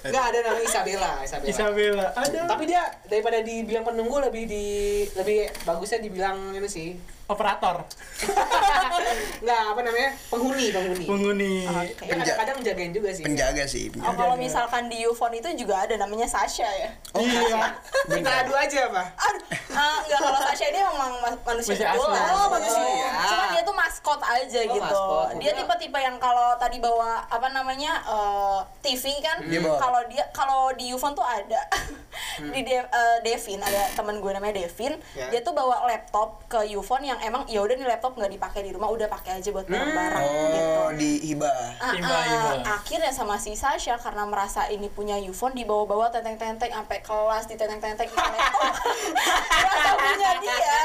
[0.00, 1.50] Enggak ada namanya Isabella, Isabella.
[1.52, 2.06] Isabella.
[2.16, 2.40] Ada.
[2.48, 4.66] Tapi dia daripada dibilang penunggu lebih di
[5.14, 6.96] lebih bagusnya dibilang ini sih.
[7.30, 7.86] Operator,
[9.40, 10.10] Enggak, apa namanya?
[10.28, 11.04] Penghuni, penghuni.
[11.06, 11.54] penghuni.
[11.64, 12.04] Oke.
[12.04, 13.22] Dia kadang-kadang jagain juga sih.
[13.22, 13.84] Penjaga sih.
[13.88, 14.18] Oh, Penjaga.
[14.18, 16.90] kalau misalkan di Ufon itu juga ada namanya Sasha ya.
[17.16, 17.62] iya.
[18.04, 19.02] Kita adu aja apa?
[19.16, 22.00] Aduh, ah, enggak kalau Sasha ini memang ma- manusia Manusia asli.
[22.00, 22.30] betulan.
[22.30, 22.82] Oh, manusia.
[23.22, 24.82] Cuma dia tuh maskot aja Oh, gitu.
[24.82, 25.28] maskot.
[25.38, 29.78] Dia tipe-tipe yang kalau tadi bawa apa namanya eh, TV kan, bawa.
[29.78, 31.60] kalau dia kalau di Ufon tuh ada
[32.52, 34.96] di De- eh, Devin ada teman gue namanya Devin.
[35.14, 35.30] Ya.
[35.30, 38.70] Dia tuh bawa laptop ke Ufon yang emang ya udah nih laptop nggak dipakai di
[38.72, 40.70] rumah, udah pakai aja buat bareng-bareng gitu.
[40.80, 41.54] Oh, di hibah.
[41.78, 42.50] Ah, Iba, ah, iba.
[42.80, 48.08] akhirnya sama si Sasha karena merasa ini punya Yufon dibawa-bawa tenteng-tenteng sampai kelas di tenteng-tenteng
[48.08, 48.74] laptop
[49.64, 50.80] merasa punya dia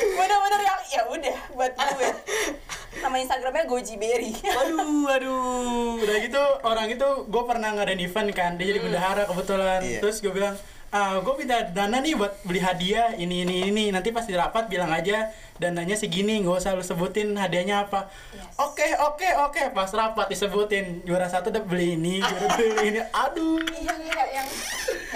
[0.00, 2.10] bener-bener yang ya udah buat gue
[3.00, 6.02] nama Instagramnya Goji Berry Waduh, waduh.
[6.02, 9.80] Udah gitu orang itu gue pernah ngadain event kan, dia jadi bendahara kebetulan.
[9.82, 9.98] Iya.
[10.02, 10.54] Terus gue bilang,
[10.90, 13.84] ah gue minta dana nih buat beli hadiah ini ini ini.
[13.88, 18.10] Nanti pas di rapat bilang aja dananya segini, nggak usah lu sebutin hadiahnya apa.
[18.34, 18.58] Yes.
[18.58, 19.62] Oke oke oke.
[19.70, 23.00] Pas rapat disebutin juara satu udah beli ini, juara beli ini.
[23.06, 23.62] Aduh.
[23.70, 24.48] iya iya yang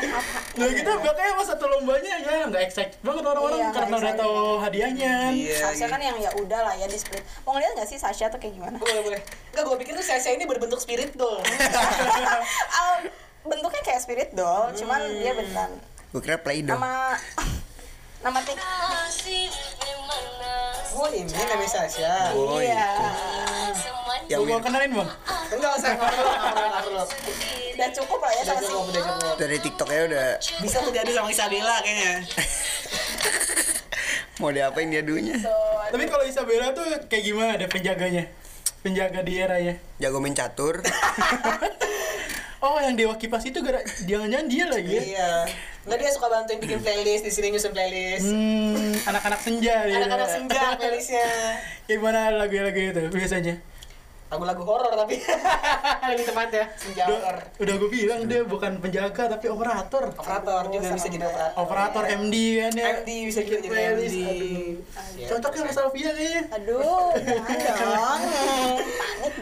[0.04, 3.96] apa Nah gitu makanya pas satu lombanya ya nggak excited banget orang-orang Iya, nggak karena
[3.98, 5.12] udah tahu hadiahnya.
[5.34, 5.56] Iya.
[5.58, 8.38] Sasha kan yang ya udah lah ya di split mau ngeliat nggak sih Sasha tuh
[8.38, 9.20] kayak gimana Boleh, boleh.
[9.50, 11.42] Enggak, gue pikir tuh Sasha ini berbentuk spirit doll.
[12.74, 13.00] Ah,
[13.44, 15.70] bentuknya kayak spirit doll cuman dia beneran
[16.10, 16.74] Gue kira Play-Doh.
[16.74, 17.18] nama
[18.22, 18.56] nama tik
[20.94, 22.30] Oh, ini namanya Sasha.
[22.38, 22.94] Oh, iya
[24.30, 25.10] Yang Gue kenalin bang.
[25.50, 25.90] Enggak usah,
[27.74, 29.34] udah cukup lah ya sama si cukup, udah cukup.
[29.34, 30.26] dari TikToknya udah
[30.62, 32.22] Bisa tuh diadu sama Isabella kayaknya.
[34.40, 35.34] mau diapain dia dunya.
[35.34, 35.50] Tuh,
[35.90, 38.24] Tapi kalau Isabella tuh kayak gimana ada penjaganya?
[38.86, 39.74] Penjaga di eranya.
[39.98, 40.78] Jago main catur.
[42.64, 45.02] Oh, yang Dewa Kipas itu gara jangan-jangan dia lagi ya?
[45.04, 45.32] Iya.
[45.84, 48.24] Enggak dia suka bantuin bikin playlist di sini nyusun playlist.
[48.24, 50.00] Hmm, anak-anak senja dia.
[50.00, 51.28] Anak-anak senja playlistnya.
[51.92, 53.60] Gimana lagu-lagu itu biasanya?
[54.34, 55.22] Lagu-lagu horor tapi
[56.10, 57.36] lebih tepatnya senja Udah, horor.
[57.62, 60.10] udah gue bilang dia bukan penjaga tapi operator.
[60.10, 61.54] Operator juga bisa jadi operator.
[61.62, 62.86] Operator MD kan ya.
[62.98, 64.16] MD bisa juga jadi MD.
[65.14, 65.26] Iya.
[65.30, 66.42] Cocoknya sama Salvia kayaknya.
[66.58, 68.76] Aduh, jangan dong.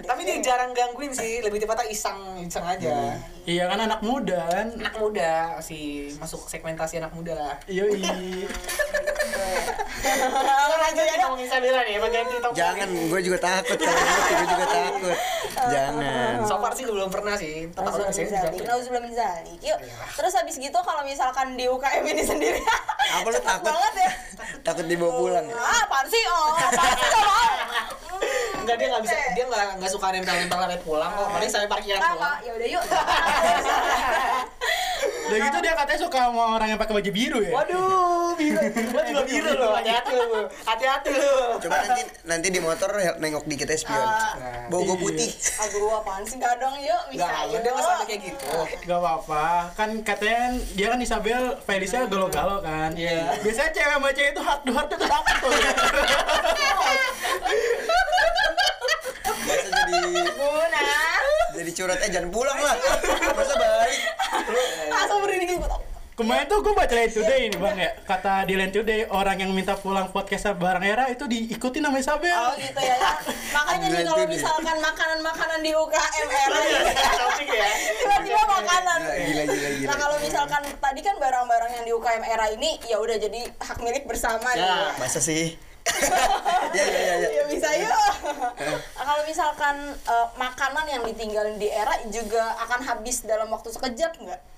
[0.04, 3.16] Tapi dia jarang gangguin sih, lebih tepatnya iseng, iseng aja.
[3.48, 4.66] Iya kan anak muda kan.
[4.76, 7.56] Anak muda sih masuk segmentasi anak muda lah.
[7.64, 7.88] Ya
[12.12, 12.58] ganti topik?
[12.60, 14.81] Jangan, gue juga takut kalau gue juga takut.
[15.72, 16.32] Jangan.
[16.46, 17.68] So far sih belum pernah sih.
[17.72, 18.02] Takut
[19.02, 19.58] min zalik.
[19.62, 19.78] Yuk,
[20.16, 22.60] terus habis gitu kalau misalkan di UKM ini sendiri
[23.18, 23.70] Apa lu takut?
[23.70, 24.10] banget ya
[24.66, 25.46] Takut dibawa pulang.
[25.52, 27.50] ah apaan sih oh apaan sih gak mau
[28.62, 31.26] Enggak dia nggak bisa, dia nggak nggak suka nempel-nempel sampai pulang kok.
[31.34, 32.38] Paling sampai parkiran pulang.
[32.46, 32.84] ya udah yuk.
[35.02, 37.52] Udah gitu dia katanya suka sama orang yang pakai baju biru ya.
[37.58, 38.60] Waduh, biru.
[38.94, 39.70] Gua juga biru loh.
[39.74, 40.26] Hati-hati lu.
[40.62, 41.34] Hati-hati lu.
[41.58, 43.98] Coba nanti nanti di motor nengok dikit ya spion.
[43.98, 44.38] Ah.
[44.38, 44.94] Bawa gue Iya.
[44.96, 45.30] putih.
[45.58, 47.60] Aduh, apaan sih gak dong yuk bisa Enggak, yuk.
[47.60, 48.46] dia nggak sampai kayak gitu.
[48.84, 52.90] Gak apa-apa, kan katanya dia kan Isabel, Felicia galo-galo kan.
[52.92, 53.38] Iya.
[53.38, 55.10] Biasanya cewek sama cewek itu heart to heart itu tuh.
[59.42, 59.98] Masa jadi
[60.32, 60.86] Guna.
[61.52, 62.76] jadi curhatnya jangan pulang lah.
[63.32, 64.00] Masa balik.
[64.88, 65.66] Langsung berdiri gitu.
[66.12, 69.48] Kemarin tuh gue baca Line Today ini bang ya, kata di Line Today orang yang
[69.56, 72.36] minta pulang podcast bareng era itu diikuti nama Isabel.
[72.36, 73.00] Oh gitu ya.
[73.56, 76.58] Makanya nih kalau misalkan makanan-makanan di UKM era
[77.16, 77.68] Topik ya.
[77.96, 79.00] tiba-tiba makanan.
[79.08, 79.88] Gila gila gila.
[79.88, 83.80] Nah kalau misalkan tadi kan barang-barang yang di UKM era ini ya udah jadi hak
[83.80, 84.68] milik bersama nih.
[84.68, 84.92] Ya.
[85.00, 85.56] Masa sih?
[86.76, 87.28] ya ya ya ya.
[87.40, 87.88] Ya bisa yuk.
[87.88, 94.20] Nah, kalau misalkan eh, makanan yang ditinggalin di era juga akan habis dalam waktu sekejap
[94.20, 94.52] nggak?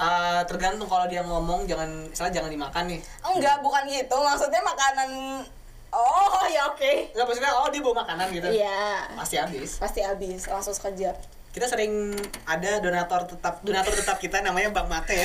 [0.00, 3.00] Eh, tergantung kalau dia ngomong jangan misalnya jangan dimakan nih.
[3.20, 4.16] Enggak, bukan gitu.
[4.16, 5.10] Maksudnya makanan
[5.90, 7.12] Oh, ya oke.
[7.12, 8.48] Enggak maksudnya oh dia bawa makanan gitu.
[8.48, 9.10] Iya.
[9.18, 9.76] Pasti habis.
[9.76, 11.18] Pasti habis, langsung sekejap.
[11.50, 12.14] Kita sering
[12.46, 15.18] ada donatur tetap donatur tetap kita namanya Bang Mate.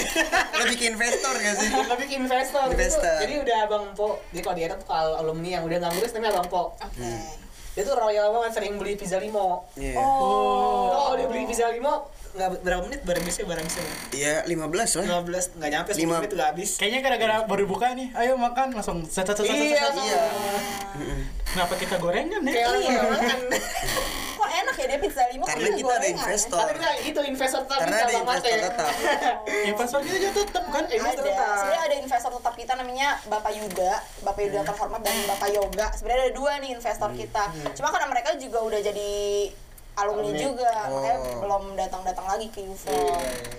[0.57, 1.69] Lebih ke investor gak sih?
[1.69, 2.65] Lebih ke investor.
[2.73, 3.15] Investor.
[3.21, 4.17] Jadi udah Bang Po.
[4.33, 6.73] Jadi kalau dia tuh kalau alumni yang udah nggak lulus namanya Bang Po.
[6.81, 7.09] Oke.
[7.77, 9.69] Dia tuh royal banget sering beli pizza limo.
[9.77, 10.01] Iya.
[10.01, 11.13] Oh.
[11.13, 13.81] Kalau dia beli pizza limo nggak berapa menit bareng biasanya bareng sih
[14.13, 14.59] Iya 15
[14.97, 15.05] lah.
[15.23, 16.69] 15 nggak nyampe 10 Lima- menit udah habis.
[16.75, 19.95] Kayaknya gara-gara baru buka nih, ayo makan langsung set set set set, set, Iya, set.
[19.97, 20.19] Iya.
[21.45, 22.51] Kenapa kita gorengan ya?
[22.51, 22.91] kayak orang Iya.
[22.91, 23.39] yang makan
[24.35, 26.59] Kok enak ya dia pizza lima Karena bisa kita ada investor.
[26.67, 28.91] Kita itu investor tetap Karena ada investor tetap.
[29.65, 30.83] Investor kita aja tetep kan?
[30.85, 31.55] Investor ada tetap.
[31.55, 35.87] sebenarnya ada investor tetap kita namanya Bapak Yuda Bapak Yuda terhormat dan Bapak Yoga.
[35.93, 37.43] Sebenarnya ada dua nih investor kita.
[37.73, 39.09] Cuma karena mereka juga udah jadi
[39.95, 40.39] alumni Alumni.
[40.39, 41.39] juga makanya Oh.
[41.41, 42.95] belum datang-datang lagi ke UFO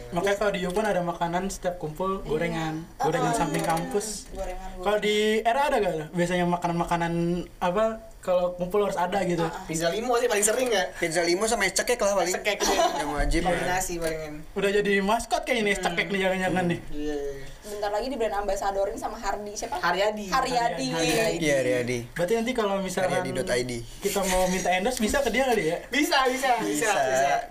[0.07, 4.31] Makanya kalau di Yupon ada makanan setiap kumpul gorengan, gorengan samping kampus.
[4.31, 6.15] gorengan Kalau di era ada gak?
[6.15, 7.13] Biasanya makanan-makanan
[7.59, 7.85] apa?
[8.27, 9.47] Kalau kumpul harus ada gitu.
[9.65, 10.91] Pizza limo sih paling sering ya.
[10.93, 12.35] Pizza limo sama es cekek lah paling.
[12.35, 12.59] Cekek.
[13.01, 13.41] Yang wajib.
[13.47, 16.81] Kombinasi palingan Udah jadi maskot kayak ini cekek nih jangan-jangan nih.
[16.91, 17.19] iya
[17.67, 19.83] bentar lagi di brand ambasadorin sama Hardi siapa?
[19.83, 20.31] Haryadi.
[20.31, 20.87] Haryadi.
[20.87, 21.39] Haryadi.
[21.43, 23.73] Iya Riyadi Berarti nanti kalau misalkan Haryadi.id.
[23.99, 25.79] kita mau minta endorse bisa ke dia kali ya?
[25.91, 26.91] bisa bisa bisa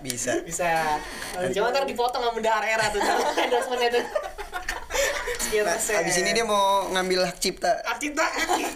[0.00, 0.32] Bisa.
[0.40, 0.70] bisa.
[1.52, 3.00] Cuma ntar dipotong sama bendahara era tuh
[3.44, 4.04] endorsementnya tuh.
[5.36, 7.76] Sekian Nah, abis ini dia mau ngambil hak cipta.
[7.84, 8.24] Hak cipta.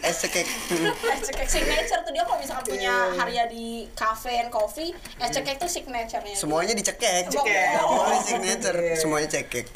[0.04, 3.16] Es cekek es cekek signature tuh dia kalau misalkan punya Iya.
[3.16, 7.66] Haryadi Cafe and Coffee es cekek tuh signaturenya Semuanya dicekek Cekek.
[7.74, 8.94] Gak boleh signature Iya.
[8.94, 9.66] Semuanya cekek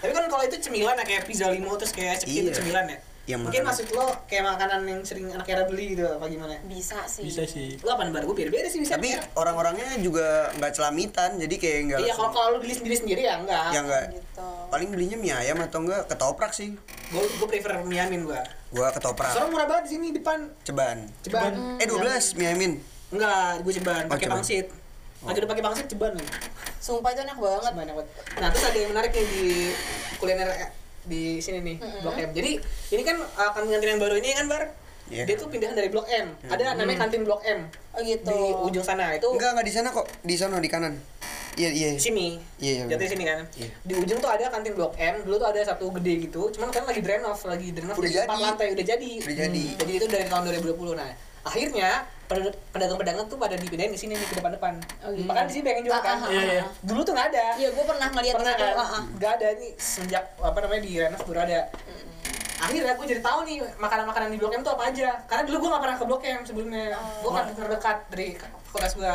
[0.00, 2.42] tapi kan kalau itu cemilan ya kayak pizza limo terus kayak cekik Iya.
[2.42, 3.68] itu cemilan ya Yang mungkin makanan.
[3.68, 6.56] maksud lo kayak makanan yang sering anak era beli gitu apa gimana?
[6.64, 7.22] Bisa sih.
[7.28, 7.76] Bisa sih.
[7.84, 12.00] lo apa bar gue beda-beda sih bisa Tapi orang-orangnya juga nggak celamitan Jadi kayak nggak
[12.00, 14.04] iya kalau kalau lo beli sendiri sendiri ya enggak Ya nggak.
[14.16, 14.48] Gitu.
[14.72, 16.74] Paling belinya mie ayam atau enggak ketoprak sih.
[17.12, 19.34] Gue gue prefer mie amin gue Gua ketoprak.
[19.34, 20.46] Soalnya murah banget di sini depan.
[20.62, 21.10] Ceban.
[21.26, 21.82] Ceban.
[21.82, 22.72] Eh 12 mie ayamin
[23.10, 24.04] enggak gue ceban.
[24.06, 24.34] Oh, pakai ceban.
[24.38, 24.66] pangsit.
[25.20, 26.12] Lagi udah pakai pangsit ceban.
[26.16, 26.28] Nih
[26.80, 27.72] sumpah itu enak banget.
[27.76, 28.10] Banyak banget.
[28.40, 29.46] Nah terus ada yang menarik nih di
[30.16, 30.48] kuliner
[31.06, 32.30] di sini nih Blok M.
[32.36, 32.52] Jadi
[32.92, 34.64] ini kan uh, kantin yang baru ini kan bar.
[35.10, 35.26] Iya.
[35.26, 36.38] Dia tuh pindahan dari Blok M.
[36.46, 38.38] Ada namanya kantin Blok M oh gitu di
[38.70, 40.94] ujung sana itu Enggak enggak di sana kok Di sana di kanan
[41.58, 42.38] Iya iya sini.
[42.62, 43.42] Iya, iya, Jatuh sini kan.
[43.58, 43.68] Iya.
[43.82, 45.26] Di ujung tuh ada kantin Blok M.
[45.26, 46.46] Dulu tuh ada satu gede gitu.
[46.54, 48.44] Cuman kan lagi drain off, lagi drain off Udah di empat jadi.
[48.46, 49.10] lantai udah jadi.
[49.18, 49.64] Udah jadi.
[49.82, 50.94] Jadi itu dari tahun 2020.
[50.94, 51.90] Nah, akhirnya
[52.24, 54.76] peda- pedagang-pedagang tuh pada dipindahin di sini nih ke depan-depan.
[55.02, 55.24] Oh, gitu.
[55.24, 56.16] Makanya di sini pengen jual kan.
[56.16, 56.64] Ah, ah, Iya, iya.
[56.80, 57.44] Dulu tuh nggak ada.
[57.56, 59.02] iya gue pernah ngeliat pernah itu kan ah, ah.
[59.10, 61.60] nggak ada nih sejak apa namanya di renov baru ada
[62.60, 65.68] akhirnya gue jadi tahu nih makanan-makanan di blok M tuh apa aja karena dulu gue
[65.70, 68.26] nggak pernah ke blok M sebelumnya gue kan terdekat dari
[68.68, 69.14] fakultas gue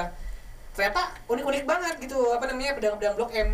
[0.73, 3.49] ternyata unik-unik banget gitu apa namanya pedagang-pedagang blok M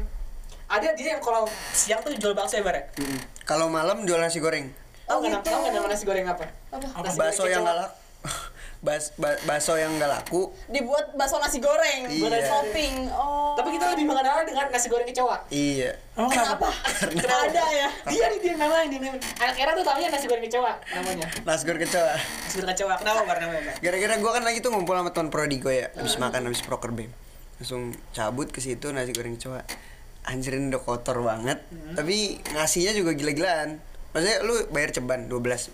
[0.66, 3.20] ada dia yang kalau siang tuh jual bakso ya bare Mm-mm.
[3.44, 4.72] Kalau malam jual nasi goreng
[5.06, 5.52] Oh, nggak gitu.
[5.52, 6.88] tau nggak nama nasi goreng apa Apa?
[7.04, 7.88] Nasi Bakso goreng yang kecoa.
[8.82, 10.50] Bas, ba- bakso yang nggak laku.
[10.66, 12.18] Dibuat bakso nasi goreng Iya.
[12.20, 13.54] buat topping oh.
[13.54, 15.38] Tapi kita lebih mengenal dengan nasi goreng kecoa.
[15.48, 15.94] Iya.
[16.18, 16.74] Emang kenapa?
[16.98, 17.90] kenapa ada ya.
[18.10, 19.22] Dia nih dia namanya dia namanya.
[19.38, 21.28] Anak era tuh tahunya nasi goreng kecoa namanya.
[21.46, 22.14] Nasi goreng kecoa.
[22.18, 22.94] Nasi goreng kecoa.
[22.98, 23.74] Kenapa bar namanya?
[23.78, 26.90] Gara-gara gue kan lagi tuh ngumpul sama teman prodi gue ya Abis makan, abis proker
[26.90, 27.14] bem
[27.62, 29.62] Langsung cabut ke situ nasi goreng kecoa.
[30.26, 31.62] Anjir ini udah kotor banget.
[31.94, 32.18] Tapi
[32.50, 33.78] ngasihnya juga gila-gilaan.
[34.10, 35.70] Maksudnya lu bayar ceban 12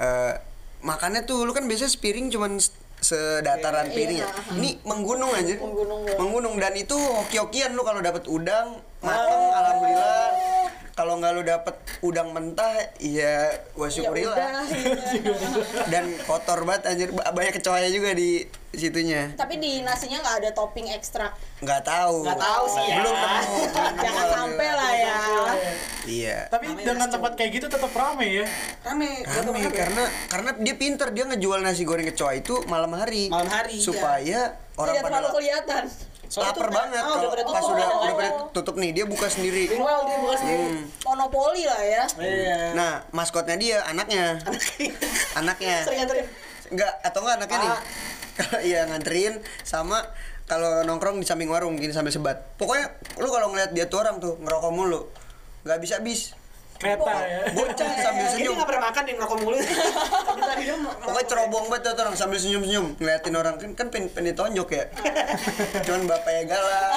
[0.00, 0.34] eh
[0.80, 2.56] Makannya tuh lu kan biasanya sepiring cuman
[3.00, 4.56] sedataran Iya, piring ya iya.
[4.60, 6.18] Ini menggunung aja Menggunung banget.
[6.20, 10.28] Menggunung dan itu hoki-hokian lu kalau dapet udang Mateng alhamdulillah.
[10.92, 15.32] Kalau nggak lu dapet udang mentah ya gua syukuri udah, lah iya.
[15.92, 17.08] dan kotor banget anjir.
[17.16, 18.44] Ba- banyak kecoanya juga di
[18.76, 19.32] situnya.
[19.32, 21.32] Tapi di nasinya nggak ada topping ekstra?
[21.64, 22.28] Nggak tahu.
[22.28, 22.96] Nggak tahu sih ya.
[23.00, 23.56] belum nemu.
[23.64, 25.18] Nemu, jangan sampai lah ya.
[26.04, 26.36] Iya.
[26.52, 28.46] Tapi Namanya dengan nasi tempat kayak gitu tetap rame ya.
[28.84, 31.08] rame Rame, karena karena dia pinter.
[31.16, 33.32] Dia ngejual nasi goreng kecoa itu malam hari.
[33.32, 33.84] Malam hari, iya.
[33.88, 34.40] supaya
[34.76, 35.84] orang tidak pada terlalu kelihatan
[36.30, 38.50] Soalnya lapar banget ah, kalau pas tutup, udah udah udah pada awal.
[38.52, 39.78] tutup nih dia buka sendiri dia
[40.16, 40.62] buka sendiri.
[40.64, 40.82] Hmm.
[41.04, 42.58] monopoli lah ya Iya.
[42.72, 44.38] nah maskotnya dia anaknya
[45.34, 46.26] anaknya Sering nganterin.
[46.70, 47.80] enggak atau enggak anaknya nih Ah.
[48.38, 49.98] kalau iya nganterin sama
[50.46, 52.88] kalau nongkrong di samping warung gini sambil sebat pokoknya
[53.18, 55.10] lu kalau ngeliat dia tuh orang tuh ngerokok mulu
[55.62, 56.38] nggak bisa habis
[56.80, 57.40] Kereta ya.
[57.52, 59.56] bocah sambil Jadi senyum nggak pernah makan di ngerokok mulu.
[61.04, 64.68] Pokoknya cerobong banget tuh orang sambil senyum senyum ngeliatin orang kan kan pengen pengen ditonjok
[64.70, 64.84] ya
[65.86, 66.90] cuman bapaknya galak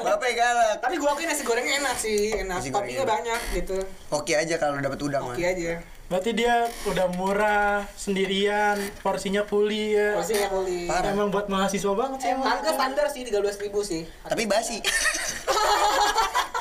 [0.00, 2.58] bapaknya galak Tapi gua akuin nasi gorengnya enak sih, enak.
[2.64, 3.76] Toppingnya banyak gitu.
[4.08, 5.84] oke aja kalau dapat udang Oke aja.
[6.04, 10.12] Berarti dia udah murah, sendirian, porsinya puli ya.
[10.20, 10.84] Porsinya kuli.
[10.84, 11.16] Parah.
[11.16, 12.44] Emang buat mahasiswa banget sih emang.
[12.44, 14.04] Harga standar sih 13.000 ribu sih.
[14.24, 14.84] tapi basi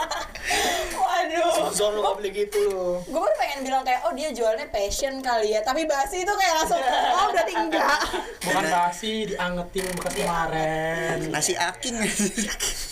[0.93, 2.99] waduh Zon lu gak beli gitu lu.
[2.99, 6.53] gue baru pengen bilang kayak oh dia jualnya passion kali ya tapi basi itu kayak
[6.60, 7.99] langsung oh berarti enggak
[8.43, 11.17] Bukan basi, diangetin bekas kemarin.
[11.32, 11.95] nasi aking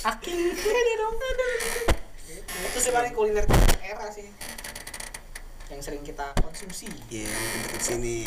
[0.01, 1.47] Aking, ada dong, ada.
[2.63, 3.45] Itu sih paling kuliner
[3.79, 4.25] era sih.
[5.67, 6.91] yang sering kita konsumsi.
[7.07, 7.31] Iya,
[7.63, 8.19] deket sini.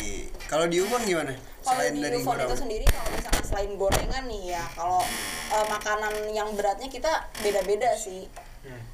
[0.45, 1.29] Kalau di Ubon gimana?
[1.61, 5.05] Kalau Selain di dari Ufon itu sendiri kalau misalkan selain gorengan nih ya, kalau
[5.51, 7.11] eh, makanan yang beratnya kita
[7.41, 8.25] beda-beda sih.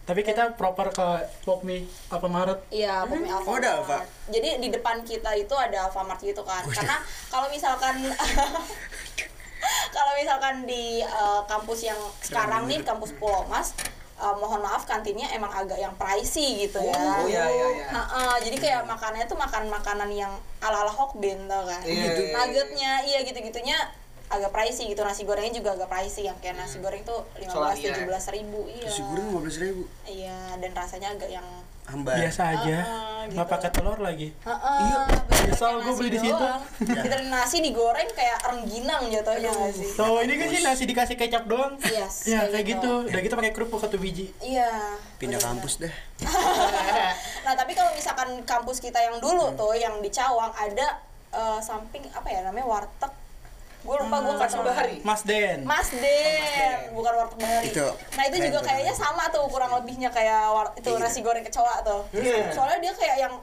[0.02, 1.08] Tapi kita proper ke
[1.48, 2.60] Popmi apa Maret.
[2.74, 3.48] Iya, Popmi Alfamart.
[3.48, 3.98] Oh, ada Alfa?
[4.28, 6.66] Jadi di depan kita itu ada Alfamart gitu kan.
[6.68, 7.00] Karena
[7.32, 7.96] kalau misalkan
[9.96, 13.72] kalau misalkan di eh, kampus yang sekarang nih kampus Pulau Mas
[14.20, 16.98] eh, mohon maaf kantinnya emang agak yang pricey gitu ya.
[16.98, 17.86] Oh, iya, iya, iya.
[17.94, 21.80] Nah, eh, jadi kayak makanannya tuh makan makanan yang ala-ala Hokben tau kan.
[21.86, 22.34] Iya, iya, iya.
[22.36, 24.01] Nuggetnya iya gitu-gitunya
[24.32, 27.76] agak pricey gitu nasi gorengnya juga agak pricey yang kayak nasi goreng tuh lima belas
[27.76, 27.91] Soalnya.
[27.91, 29.84] tujuh belas ribu iya Nasi goreng 15 ribu.
[30.06, 31.48] iya dan rasanya agak yang
[31.82, 32.13] Hambar.
[32.13, 32.78] Biasa aja.
[33.26, 33.52] Nggak gitu.
[33.52, 34.30] pakai telur lagi.
[34.38, 36.46] Heeh, Iya, bener nyesel kayak gua nasi beli di situ.
[36.94, 39.89] Kita nasi digoreng kayak rengginang jatuhnya nggak sih?
[39.89, 41.76] So ini kan sih nasi dikasih kecap doang.
[41.84, 42.91] Yes, Ya kayak kayak gitu.
[43.02, 43.12] gitu.
[43.12, 44.30] Udah gitu pakai kerupuk satu biji.
[44.39, 44.72] Iya.
[45.17, 45.50] Pindah bener.
[45.52, 45.94] kampus dah.
[47.44, 52.06] Nah tapi kalau misalkan kampus kita yang dulu tuh yang di Cawang ada eh, samping
[52.08, 53.12] apa ya namanya warteg.
[53.82, 54.96] Gue lupa gue Warteg Bahari.
[55.02, 55.60] Mas Den.
[55.63, 57.65] Mas Den, bukan warteg Bahari.
[57.67, 61.02] Itu, nah itu juga kayaknya sama tuh kurang lebihnya kayak war- itu Iya.
[61.02, 62.02] nasi goreng kecoa tuh.
[62.12, 62.54] Iya.
[62.54, 63.34] Soalnya dia kayak yang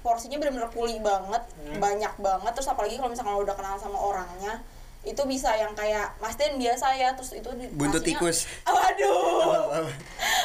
[0.00, 1.76] porsinya bener-bener kuli banget, Hmm.
[1.78, 2.52] banyak banget.
[2.52, 4.60] Terus apalagi kalau misalkan lo udah kenal sama orangnya,
[5.04, 8.48] itu bisa yang kayak Mas Den biasa ya, terus itu di Buntut nasinya- tikus.
[8.64, 9.84] Oh, Waduh.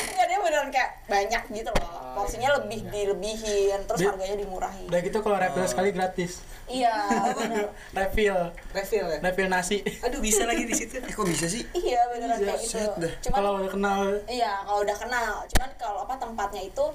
[0.05, 1.89] Enggak dia beneran kayak banyak gitu loh.
[2.11, 4.85] Porsinya lebih dilebihin, terus Dia- harganya dimurahin.
[4.85, 5.69] Udah gitu kalau refill Oh.
[5.69, 6.43] sekali gratis.
[6.65, 6.93] Iya,
[7.33, 7.65] bener.
[7.97, 8.37] Refill.
[8.71, 9.17] Refill ya.
[9.19, 9.81] Refill nasi.
[10.01, 10.97] Aduh bisa lagi di situ.
[10.97, 11.65] Eh kok bisa sih?
[11.71, 12.73] Iya beneran Iya, kayak gitu.
[12.75, 13.13] set dah.
[13.19, 15.33] Cuman Kalau udah kenal Iya, kalau udah kenal.
[15.47, 16.85] Cuman kalau apa tempatnya itu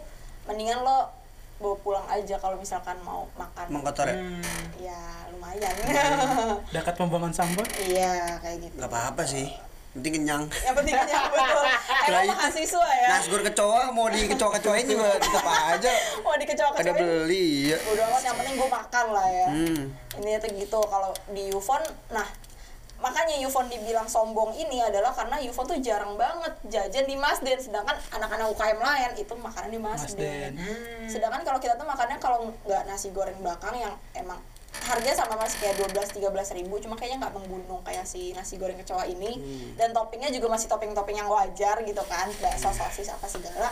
[0.45, 1.11] mendingan lo
[1.57, 3.67] bawa pulang aja kalau misalkan mau makan.
[3.71, 4.17] Mengkotor ya?
[4.19, 4.43] Hmm.
[4.79, 5.01] Ya,
[5.35, 5.75] lumayan.
[6.75, 7.67] dekat pembuangan sampah.
[7.83, 8.75] iya, kayak gitu.
[8.79, 9.51] Gak apa-apa sih.
[9.95, 10.43] Penting kenyang.
[10.51, 11.65] Yang penting kenyang betul.
[12.11, 13.09] Emang itu, mahasiswa ya.
[13.15, 15.93] Nasgor kecoa mau di kecoa-kecoain juga tetap aja.
[16.19, 16.99] Mau Ada dikecoa-kecoain.
[16.99, 17.79] beli ya.
[17.79, 19.49] Udah amat yang penting gue makan lah ya.
[19.55, 19.83] Hmm.
[20.19, 22.27] Ini tuh gitu kalau di Yufon, nah
[23.05, 27.61] makanya Yufon dibilang sombong ini adalah karena Yufon tuh jarang banget jajan di Masden.
[27.61, 30.17] Sedangkan anak-anak UKM lain itu makannya di Masden.
[30.17, 30.53] Masden.
[31.05, 34.41] Sedangkan kalau kita tuh makannya kalau nggak nasi goreng bakang yang emang
[34.75, 38.81] harga sama masih kayak 12 13 ribu cuma kayaknya nggak menggunung kayak si nasi goreng
[38.81, 39.37] kecoa ini.
[39.77, 43.69] Dan toppingnya juga masih topping-topping yang wajar gitu kan bakso sosis apa segala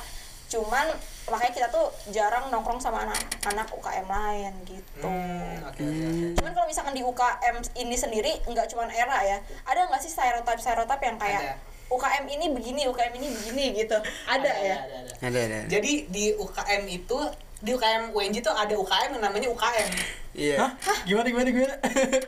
[0.52, 0.86] cuman
[1.24, 6.36] makanya kita tuh jarang nongkrong sama anak-anak UKM lain gitu Hmm, oke oke.
[6.36, 10.60] cuman kalau misalkan di UKM ini sendiri nggak cuman era ya ada nggak sih stereotip
[10.60, 11.54] stereotip yang kayak Ada.
[11.88, 13.96] UKM ini begini UKM ini begini gitu
[14.28, 15.12] ada, ya ada, ada.
[15.22, 15.58] Ada ada.
[15.68, 17.18] Jadi di UKM itu
[17.62, 19.88] di UKM UNJ tuh ada UKM yang namanya UKM.
[20.34, 20.56] Iya.
[20.58, 20.72] Hah?
[21.06, 21.74] Gimana gimana gimana?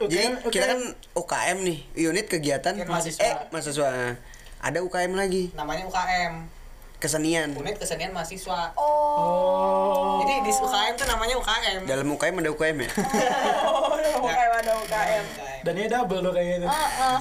[0.06, 0.80] Jadi UKM, kita kan
[1.18, 1.18] UKM.
[1.18, 3.24] UKM nih, unit kegiatan Kegiatan mahasiswa.
[3.24, 3.90] Eh, mahasiswa.
[4.62, 6.46] Ada UKM lagi, Namanya UKM.
[6.98, 7.52] Kesenian.
[7.56, 8.72] Unit kesenian mahasiswa.
[8.78, 10.20] oh Oh.
[10.24, 11.80] Jadi di UKM tuh namanya UKM.
[11.86, 12.90] Dalam UKM ada UKM ya?
[13.68, 15.24] oh ada UKM ada UKM
[15.64, 16.68] Dan ini double tuh kayaknya.
[16.68, 17.16] Ah, ah.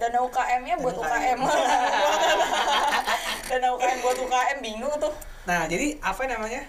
[0.00, 1.38] Dana UKM-nya buat UKM.
[3.50, 5.12] Dana UKM buat UKM bingung tuh.
[5.46, 6.62] Nah, jadi apa namanya?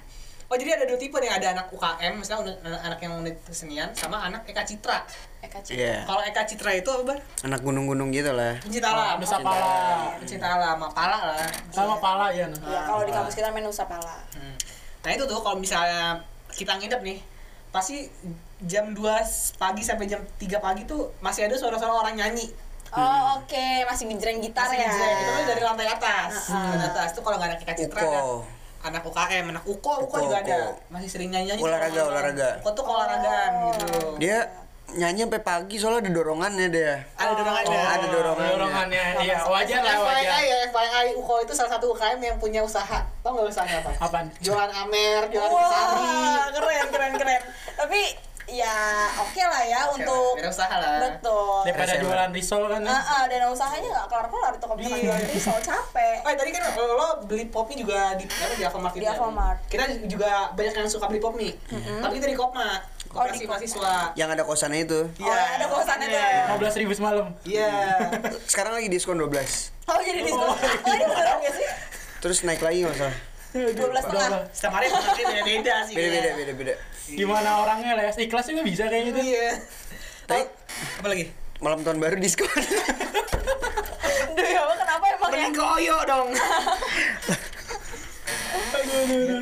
[0.47, 4.31] Oh, jadi ada dua tipe nih, ada anak UKM, misalnya anak, yang unit kesenian sama
[4.31, 5.03] anak Eka Citra.
[5.43, 5.75] Eka Citra.
[5.75, 5.95] Iya.
[6.07, 7.19] Kalau Eka Citra itu apa, Bar?
[7.43, 8.55] Anak gunung-gunung gitu lah.
[8.63, 9.19] Pencinta alam.
[9.19, 9.67] Nusa Pala.
[10.23, 11.51] Pencinta alam, sama pala lah.
[11.67, 12.47] Sama pala ya.
[12.47, 12.63] nah.
[12.63, 14.23] Ya, kalau di kampus kita main Nusapala.
[14.39, 14.55] Hmm.
[15.03, 16.23] Nah, itu tuh kalau misalnya
[16.55, 17.19] kita nginep nih,
[17.75, 18.07] pasti
[18.63, 19.03] jam 2
[19.59, 22.47] pagi sampai jam 3 pagi tuh masih ada suara-suara orang nyanyi.
[22.95, 24.87] Oh, oke, masih ngejreng gitar Masih ya.
[24.87, 25.17] ngejreng.
[25.19, 26.55] Itu tuh dari lantai atas.
[26.55, 28.07] Lantai atas tuh kalau nggak ada Eka Citra Uko.
[28.15, 28.21] ada
[28.87, 30.47] anak UKM, anak UKO, UKO, Uko, juga Uko.
[30.47, 30.59] ada.
[30.89, 31.61] Masih sering nyanyi-nyanyi.
[31.63, 32.49] Olahraga, olahraga.
[32.63, 33.85] UKO tuh keolahragaan gitu.
[34.23, 34.37] Dia
[34.87, 36.93] nyanyi sampai pagi soalnya ada dorongannya dia.
[37.19, 37.75] Ada dorongannya.
[37.75, 38.55] Oh, ada dorongannya.
[38.55, 39.05] Dorongannya.
[39.19, 40.23] Iya, wajar lah wajar.
[40.23, 43.03] FYI ya, FYI UKO itu salah satu UKM yang punya usaha.
[43.19, 43.91] Tau nggak usahanya apa?
[43.99, 44.27] Apaan?
[44.39, 46.07] Jualan amer, jualan sari.
[46.07, 47.41] Wah, keren, keren, keren.
[47.75, 48.01] Tapi
[48.47, 48.75] ya
[49.19, 50.99] oke lah ya untuk Beda usaha lah.
[51.03, 51.61] betul.
[51.61, 52.03] Daripada Resell.
[52.03, 52.81] jualan risol kan.
[52.81, 55.05] Ah, ah, dana usahanya nggak kelar-kelar itu kalau misalkan Iya.
[55.05, 56.17] jualan risol capek.
[56.21, 59.11] Oh, tadi kan lo, beli pop mie juga di apa di Alfamart Di ya?
[59.13, 59.59] Alfamart.
[59.67, 61.59] Kita juga banyak yang suka beli pop mie.
[61.69, 63.51] Tapi kita di Kopma, Oh, di koperasi Kopma.
[63.53, 63.93] mahasiswa.
[64.15, 64.99] Yang ada kosannya itu.
[65.03, 66.23] Oh, yang ada kosannya tuh.
[66.55, 67.27] 15 ribu semalam.
[67.43, 67.71] Iya.
[68.51, 69.27] Sekarang lagi diskon 12.
[69.87, 70.43] Oh, jadi diskon.
[70.45, 70.55] Oh,
[70.87, 71.67] ini beneran nggak sih?
[72.17, 73.17] Terus naik lagi nggak salah.
[73.51, 74.29] 12 setengah.
[74.51, 75.95] Setiap hari harganya beda-beda sih.
[75.95, 76.37] Beda-beda, kayaknya.
[76.37, 76.73] beda-beda.
[77.07, 78.15] Gimana orangnya les?
[78.17, 79.23] Ikhlas juga bisa kayaknya tuh.
[79.23, 79.49] Iya.
[80.27, 80.43] Tapi
[80.99, 81.25] Apa lagi?
[81.57, 82.45] malam tahun baru diskon.
[84.37, 85.47] Duh, ya Allah, kenapa emang ya?
[85.49, 86.29] Koyo dong.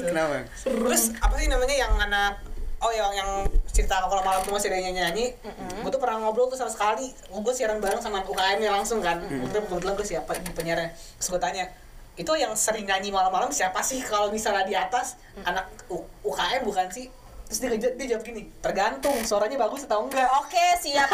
[0.05, 0.35] Kenapa?
[0.55, 2.39] Terus apa sih namanya yang anak
[2.75, 3.31] Oh yang yang
[3.65, 5.33] cerita kalau malam tuh masih ada yang nyanyi,
[5.81, 9.25] gue tuh pernah ngobrol tuh sama sekali, gue siaran bareng sama UKM nya langsung kan,
[9.25, 11.65] kebetulan gue siapa di penyiarnya, terus gue tanya,
[12.13, 16.85] itu yang sering nyanyi malam-malam siapa sih kalau misalnya di atas anak U- UKM bukan
[16.93, 17.09] sih
[17.45, 21.05] terus dia, dia jawab gini tergantung suaranya bagus atau enggak Oke, siap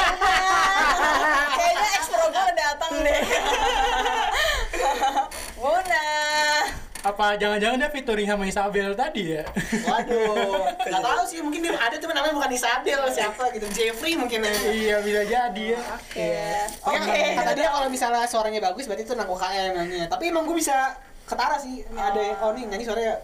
[1.59, 3.21] Kayaknya ekspro gue datang deh.
[5.59, 6.05] Buna.
[7.01, 9.41] Apa jangan-jangan dia featuring sama Isabel tadi ya?
[9.89, 14.45] waduh nggak tahu sih mungkin dia ada tapi namanya bukan Isabel siapa gitu Jeffrey mungkin
[14.69, 15.81] iya bisa jadi ya.
[15.97, 16.29] Oke.
[16.85, 17.21] Oke, Oke.
[17.41, 20.05] kata dia kalau misalnya suaranya bagus berarti itu anak UKM namanya.
[20.13, 20.93] Tapi emang gue bisa
[21.25, 21.81] ketara sih.
[21.81, 23.17] Ini ada yang oh nih nyanyi suaranya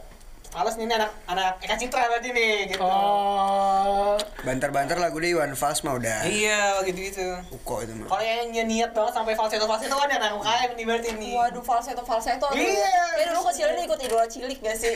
[0.58, 2.82] Fals nih ini anak anak Eka Citra berarti nih gitu.
[2.82, 6.26] Oh, Banter-banter lagu dia Iwan Fals mah udah.
[6.26, 7.22] Iya, gitu gitu.
[7.54, 8.10] Uko itu mah.
[8.10, 11.38] Kalau yang niat banget sampai falsetto falsetto kan anak UKM nih berarti nih.
[11.38, 12.50] Waduh, falsetto falsetto.
[12.50, 12.58] aduh.
[12.58, 12.90] Iya.
[13.14, 14.94] Kayak dulu kecilnya dia ikut idola cilik gak sih?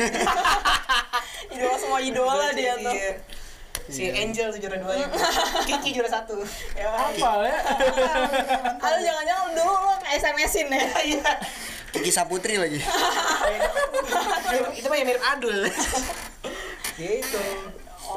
[1.54, 2.96] idola semua idola dia tuh.
[2.98, 3.12] Iya.
[3.92, 4.96] Si Angel tuh juara dua
[5.68, 6.40] Kiki juara satu.
[6.80, 7.60] Ya, apa ya?
[8.88, 10.82] Aduh, jangan-jangan dulu lo nge-SMS-in ya?
[11.12, 11.32] Iya.
[11.92, 12.80] Kiki Saputri lagi.
[14.72, 15.68] Itu mah yang mirip Adul.
[16.96, 17.44] gitu.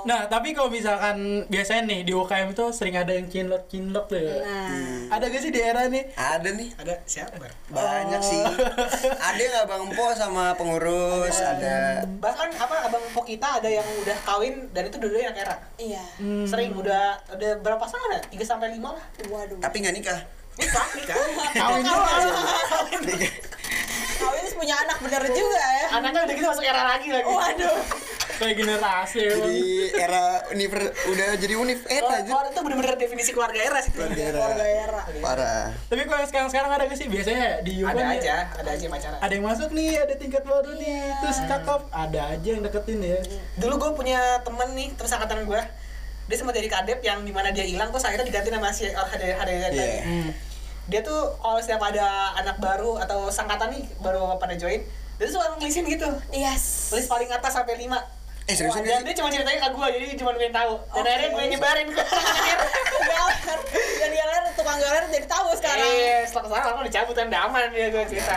[0.03, 4.43] Nah, tapi kalau misalkan biasanya nih di UKM itu sering ada yang cinlok-cinlok tuh ya.
[4.43, 5.15] Nah.
[5.15, 6.11] Ada gak sih di era nih?
[6.19, 6.69] Ada nih.
[6.75, 7.47] Ada siapa?
[7.71, 8.43] Banyak sih.
[9.31, 12.03] Ada nggak Bang Po sama pengurus, ada.
[12.07, 15.57] Bahkan apa abang po kita ada yang udah kawin dan itu dua-duanya anak era.
[15.79, 16.05] Iya.
[16.19, 16.47] Hmm.
[16.47, 18.21] Sering udah ada berapa pasangan ya?
[18.31, 19.05] 3 sampai 5 lah.
[19.31, 19.59] Waduh.
[19.63, 20.19] Tapi nggak nikah.
[20.59, 21.17] Nikah, nikah.
[21.61, 22.31] Kawin doang.
[24.15, 25.87] Kawin terus punya anak bener juga ya?
[25.99, 27.27] Anaknya udah gitu masuk era lagi lagi.
[27.27, 27.77] Waduh.
[28.35, 29.47] Kayak generasi emang.
[29.47, 32.31] Jadi era univer udah jadi univ era aja.
[32.51, 33.93] Itu bener-bener definisi keluarga era sih.
[33.95, 34.39] Keluarga era.
[34.39, 35.03] Keluarga era.
[35.23, 35.65] Parah.
[35.87, 37.07] Tapi kalau yang sekarang-sekarang ada gak sih?
[37.07, 39.19] Biasanya di Ada ya, aja, ada aja pacaran.
[39.23, 43.19] Ada yang masuk nih, ada tingkat baru nih, terus cakep, ada aja yang deketin ya.
[43.61, 45.63] Dulu gue punya temen nih, temen angkatan gue.
[46.25, 49.09] Dia sempat jadi kadep yang di mana dia hilang terus akhirnya diganti nama si oh,
[49.13, 49.77] ada ada ada.
[49.77, 50.03] Iya.
[50.09, 50.31] Hmm.
[50.89, 54.81] Dia tuh kalau setiap ada anak baru atau sangkatan nih baru pada join,
[55.21, 56.09] dia tuh suka ngelisin gitu.
[56.33, 56.89] Yes.
[56.89, 57.93] Tulis paling atas sampai 5
[58.45, 60.73] Eh seriusan Dan dia cuma ceritain ke gue, jadi cuma pengen tahu.
[60.93, 61.09] Dan Oke.
[61.09, 63.61] akhirnya gue nyebarin ke galer
[64.05, 67.73] jadi galer tukang galer jadi tahu sekarang Iya, setelah ke sana lama dicabut dan aman
[67.73, 68.37] dia gue cerita.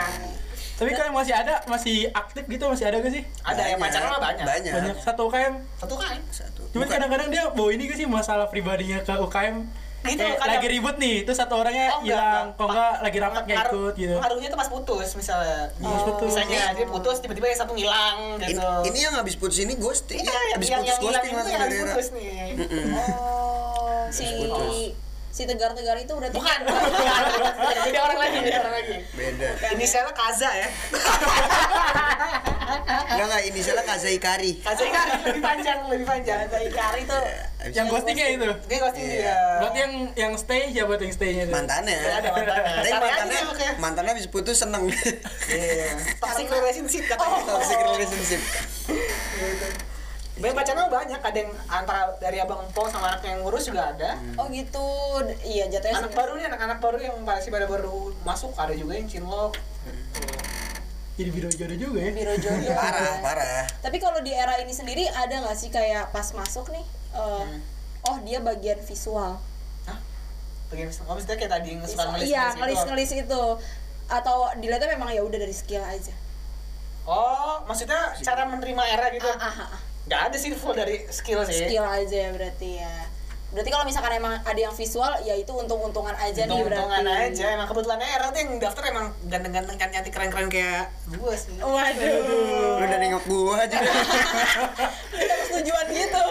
[0.77, 3.23] Tapi kalau yang masih ada, masih aktif gitu, masih ada gak sih?
[3.41, 4.45] Ada yang pacaran mah banyak.
[4.45, 4.73] Banyak.
[4.77, 4.95] Banyak.
[5.01, 5.53] Satu UKM.
[5.81, 6.17] Satu kan?
[6.29, 6.61] Satu.
[6.69, 9.65] Cuman kadang-kadang dia bawa ini gak sih masalah pribadinya ke UKM.
[10.07, 10.53] Gitu, Kayak kadang.
[10.55, 12.57] lagi ribut nih, terus satu orangnya Oh, enggak, hilang, enggak.
[12.57, 14.15] kok enggak lagi rapat nggak ikut gitu.
[14.15, 15.59] Pengaruhnya tuh pas putus misalnya.
[15.73, 16.27] Pas putus.
[16.31, 18.69] Misalnya dia putus tiba-tiba yang satu ngilang Ini, gitu.
[18.87, 20.19] ini yang habis putus ini ghosting.
[20.19, 22.47] Iya, yang, habis yang, putus yang ghosting itu langsung yang habis putus nih.
[23.11, 24.25] Oh si
[25.27, 27.21] si tegar-tegar itu berarti Bukan, bukan.
[27.83, 28.95] Beda orang lagi, beda orang lagi.
[29.13, 29.47] Beda.
[29.69, 30.67] Inisialnya Kaza ya.
[33.07, 34.51] Enggak enggak inisialnya Kazai Kari.
[34.59, 36.37] Kaza kan lebih panjang, lebih panjang.
[36.47, 37.21] Kaza Ikari tuh
[37.59, 38.49] Yang itu ghostingnya itu.
[38.63, 39.17] Dia ghosting Iya.
[39.17, 39.35] dia.
[39.57, 41.53] Berarti yang yang stay siapa tuh yang stay-nya tuh?
[41.53, 41.97] mantannya.
[41.97, 42.73] Ya, ada mantannya.
[42.77, 43.41] Tapi mantannya
[43.77, 44.85] mantannya habis putus seneng.
[44.85, 45.89] Iya.
[46.21, 47.41] Toxic relationship katanya.
[47.43, 48.41] Toxic relationship.
[50.37, 53.89] Banyak pacaran mah banyak, ada yang antara dari abang po sama anak yang ngurus juga
[53.89, 54.21] ada.
[54.37, 54.85] oh gitu
[55.41, 59.09] iya jatuhnya Anak baru nih, anak-anak baru yang masih pada baru masuk ada juga yang
[59.09, 59.57] cinlok.
[61.17, 62.11] Jadi biro jodoh juga ya.
[62.13, 63.13] biro jodoh Parah, ya.
[63.17, 63.65] parah.
[63.81, 66.85] tapi kalau di era ini sendiri ada nggak sih kayak pas masuk nih
[67.17, 67.45] eh,
[68.03, 69.41] oh dia bagian visual
[69.83, 69.99] Hah?
[70.67, 72.87] Bagian oh, maksudnya kayak tadi yang suka Visual- ngelis iya ngelis ngelis itu.
[72.87, 73.43] ngelis itu
[74.07, 76.13] atau dilihatnya memang ya udah dari skill aja
[77.03, 79.23] Oh, maksudnya cara menerima era gitu.
[79.25, 79.79] ah, ah, ah.
[80.05, 81.63] Gak ada sih full dari skill sih.
[81.65, 82.95] skill aja ya berarti ya
[83.47, 87.45] berarti kalau misalkan emang ada yang visual ya itu untung-untungan aja nih berarti Untung-untungan aja,
[87.49, 91.55] emang kebetulan era tuh yang daftar emang ganteng-ganteng kan cantik keren-keren kayak gue sih.
[91.57, 92.11] waduh
[92.75, 93.87] Lu udah nengok gua juga.
[95.57, 96.23] persetujuan gitu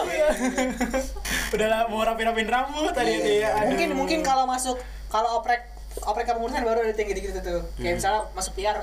[1.55, 3.51] Udah lah mau rapi-rapin rambut tadi itu ya.
[3.53, 3.71] Aduh.
[3.71, 5.63] Mungkin mungkin kalau masuk kalau oprek
[5.99, 7.61] oprek kepengurusan baru ada yang gitu-gitu tuh.
[7.77, 8.77] Kayak misalnya masuk PR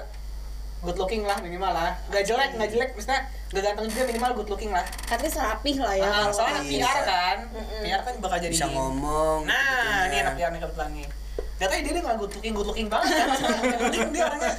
[0.81, 1.97] good looking lah minimal lah.
[2.09, 3.21] Gak jelek, gak jelek, maksudnya
[3.51, 4.85] gak ganteng juga minimal good looking lah.
[5.07, 6.85] at least rapih lah ya Ah, kalau- soalnya Iya.
[6.85, 7.37] PR kan,
[7.81, 9.39] PR kan bakal jadi Bisa ngomong.
[9.45, 9.65] Nah, ini
[10.11, 10.21] gitu-gitunya.
[10.21, 11.07] anak PR nih kebetulan nih.
[11.55, 13.29] Katanya dia nggak good looking, good looking banget kan.
[14.13, 14.53] Dia orangnya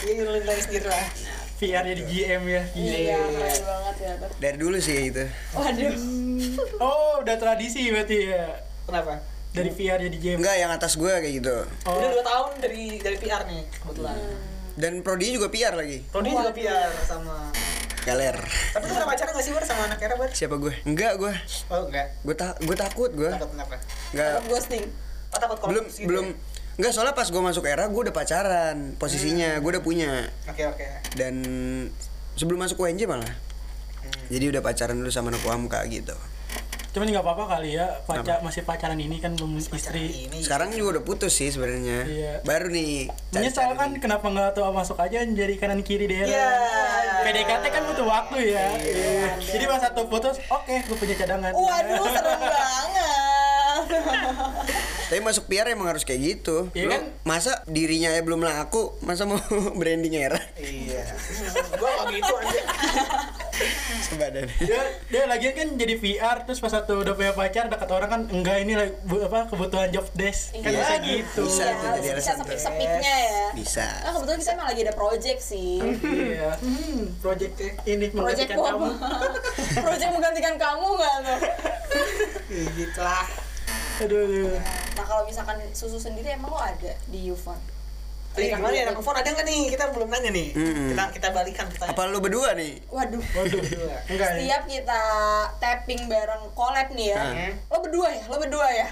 [0.00, 1.04] Iya, ngeluarin lagi sendiri lah.
[1.60, 2.62] VR jadi GM ya.
[2.72, 5.24] iya keren banget ya Dari dulu sih itu.
[5.52, 5.92] waduh
[6.82, 8.64] Oh, udah tradisi berarti ya.
[8.88, 9.20] Kenapa?
[9.52, 10.38] Dari VR jadi GM.
[10.40, 11.56] Enggak, yang atas gua kayak gitu.
[11.84, 11.94] Oh.
[11.94, 14.16] Udah dua tahun dari dari PR nih kebetulan.
[14.74, 16.00] Dan prodi juga PR lagi.
[16.08, 17.52] Rodi juga PR sama.
[18.00, 18.40] Galer.
[18.72, 20.32] Tapi lu pernah pacaran gak sih Bar sama anak era Bar?
[20.32, 20.72] Siapa gue?
[20.88, 21.32] Enggak gue.
[21.68, 22.06] Oh enggak.
[22.24, 23.28] Gue tak gue takut gue.
[23.28, 23.76] Takut kenapa?
[24.16, 24.28] Enggak.
[24.40, 24.84] Takut ghosting
[25.30, 26.36] Oh takut kalau Belum gitu belum ya?
[26.80, 31.12] Enggak, soalnya pas gue masuk era gue udah pacaran posisinya, gue udah punya Oke oke.
[31.12, 31.36] dan
[32.40, 33.28] sebelum masuk UNJ malah.
[34.00, 34.24] Hmm.
[34.32, 36.16] Jadi udah pacaran dulu sama anak UAMKA gitu.
[36.96, 40.32] Cuman nggak apa-apa kali ya, pacar masih pacaran ini kan belum istri.
[40.32, 40.40] Ini.
[40.40, 42.08] Sekarang juga udah putus sih sebenarnya.
[42.08, 42.34] Iya.
[42.48, 43.12] Baru nih.
[43.36, 44.00] Menyesal kan nih.
[44.00, 46.32] kenapa nggak tuh masuk aja jadi kanan kiri daerah.
[46.32, 46.48] Iya.
[47.28, 48.66] PDKT kan butuh waktu ya.
[48.80, 49.36] Iya.
[49.36, 51.52] Jadi pas satu putus, oke, gue punya cadangan.
[51.52, 53.84] Waduh, serem banget.
[55.10, 56.70] Tapi masuk PR emang harus kayak gitu.
[56.70, 57.02] Iya kan?
[57.24, 59.42] Masa dirinya ya belum laku, masa mau
[59.78, 60.38] branding era?
[60.54, 61.02] Iya.
[61.74, 62.60] Gua kok gitu aja.
[64.00, 64.48] Sebadan.
[64.58, 68.20] dia dia lagi kan jadi VR terus pas satu udah punya pacar dekat orang kan
[68.30, 70.80] enggak ini like, bu- apa kebutuhan job desk kan Iya.
[70.80, 73.44] bisa gitu Bisa Iya, jadi bisa alasan sepik-sepiknya ya.
[73.52, 73.84] Bisa.
[74.00, 75.76] Nah, kebetulan kita emang lagi ada project sih.
[76.00, 77.52] iya hmm, project
[77.84, 78.86] ini Project menggantikan kamu
[79.84, 81.38] project menggantikan kamu nggak tuh?
[82.48, 83.26] Ya gitu lah.
[84.00, 84.56] Aduh, aduh.
[84.96, 87.58] Nah kalau misalkan susu sendiri emang lo ada di Yufon?
[88.30, 89.60] Tadi gimana ya anak phone ada nggak nih?
[89.74, 90.48] Kita belum nanya nih.
[90.54, 90.88] Mm-mm.
[90.94, 91.98] Kita kita balikan pertanyaan.
[91.98, 92.78] Apa lu berdua nih?
[92.86, 93.18] Waduh.
[93.34, 93.96] waduh Berdua.
[94.14, 95.00] enggak ya Setiap kita
[95.58, 97.18] tapping bareng collab nih ya.
[97.20, 97.52] Hmm.
[97.66, 98.22] Lo berdua ya?
[98.30, 98.88] Lo berdua ya?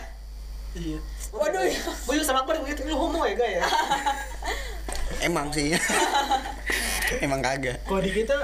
[0.74, 0.98] iya
[1.30, 1.80] Waduh ya.
[1.86, 2.82] Gue juga sama Akbar begitu.
[2.90, 3.62] Lu homo ya, gak ya?
[5.28, 5.70] Emang sih.
[7.24, 7.80] emang kagak.
[7.88, 8.36] kalau di kita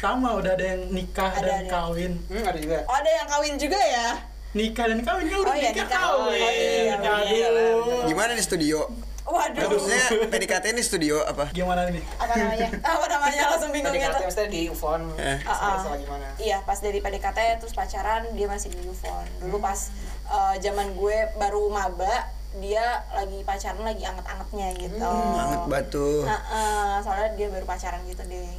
[0.00, 1.70] sama udah ada yang nikah Ada, dan ada.
[1.72, 2.78] kawin Hmm, ada juga.
[2.88, 4.08] Oh ada yang kawin juga ya?
[4.56, 6.00] Nikah dan kawin kan udah Oh iya, nikah nikah.
[6.00, 8.78] kawin Oh iya, aduh Gimana di studio?
[9.26, 9.68] Waduh.
[9.74, 11.50] Maksudnya PDKT ini studio apa?
[11.50, 12.68] gimana nih Apa namanya?
[12.78, 13.42] Apa namanya?
[13.50, 14.06] Langsung bingung Tadi gitu.
[14.14, 15.04] kata maksudnya di phone.
[15.18, 15.38] Eh.
[15.42, 15.82] Ah.
[15.82, 16.26] Sama gimana?
[16.38, 19.26] Iya, pas dari PDKT terus pacaran dia masih di Yufon.
[19.42, 19.90] Dulu pas
[20.30, 22.30] eh, zaman gue baru maba,
[22.62, 25.10] dia lagi pacaran lagi anget-angetnya gitu.
[25.10, 26.22] Banget batu.
[26.22, 28.54] Nah, eh, soalnya dia baru pacaran gitu deh.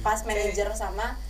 [0.00, 1.20] Pas manajer sama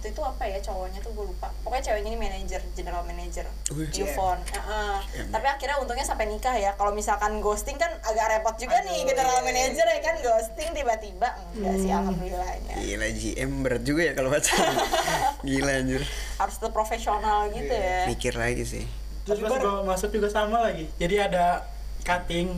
[0.00, 1.52] waktu itu apa ya cowoknya tuh gue lupa.
[1.60, 3.44] Pokoknya ceweknya ini manajer, general manager
[3.76, 3.92] Wih.
[3.92, 4.40] Yufon.
[4.48, 4.96] Heeh.
[5.28, 6.72] Tapi akhirnya untungnya sampai nikah ya.
[6.72, 11.76] Kalau misalkan ghosting kan agak repot juga nih general manager ya kan ghosting tiba-tiba enggak
[11.84, 12.74] sih alhamdulillahnya.
[12.80, 14.74] Gila GM berat juga ya kalau pacaran.
[15.52, 16.02] Gila anjir.
[16.40, 18.08] Harus tetap profesional gitu ya.
[18.08, 18.84] Mikir lagi sih.
[19.20, 21.68] terus pas gue masuk juga sama lagi jadi ada
[22.08, 22.56] cutting.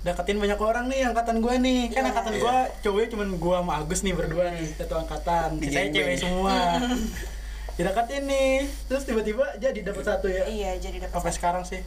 [0.00, 2.08] Deketin banyak orang nih angkatan gue nih kan Iya.
[2.10, 5.92] angkatan gue cowoknya cuma gue sama Agus nih berdua nih satu angkatan saya geng-geng.
[5.92, 6.56] cewek semua
[7.76, 8.52] dideketin nih
[8.86, 11.36] terus tiba-tiba jadi dapat satu ya Iya, jadi dapat sampai satu.
[11.36, 11.80] sekarang sih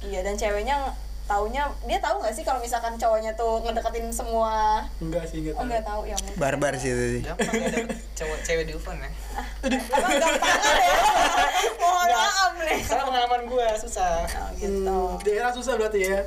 [0.00, 0.76] Iya, dan ceweknya
[1.24, 5.58] taunya dia tahu nggak sih kalau misalkan cowoknya tuh ngedeketin semua enggak sih enggak oh
[5.60, 6.16] tahu nggak tahu ya.
[6.34, 7.22] Barbar sih itu sih.
[7.22, 9.10] Gampang cowok cewek di phone ya?
[9.62, 10.94] emang gampangan ya
[11.76, 14.26] mohon maaf nih Karena pengalaman gue susah.
[14.26, 16.18] oh, gitu daerah susah berarti ya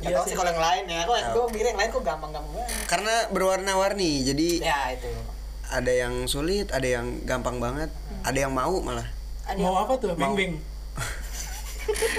[0.00, 0.34] Gak tau sih.
[0.34, 1.00] kalau yang lain ya.
[1.04, 2.70] Kok gue mikir yang lain kok gampang-gampang banget.
[2.86, 4.12] Karena berwarna-warni.
[4.22, 5.08] Jadi Ya itu.
[5.70, 7.88] ada yang sulit, ada yang gampang banget,
[8.22, 9.06] ada yang mau malah.
[9.44, 10.16] Ada mau apa tuh?
[10.16, 10.52] beng beng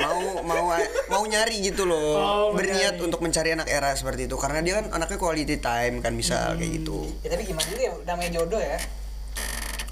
[0.00, 0.64] mau mau
[1.10, 2.16] mau nyari gitu loh.
[2.16, 4.36] Oh, berniat untuk mencari anak era seperti itu.
[4.40, 7.04] Karena dia kan anaknya quality time kan bisa kayak gitu.
[7.20, 8.78] Ya tapi gimana juga ya, namanya jodoh ya.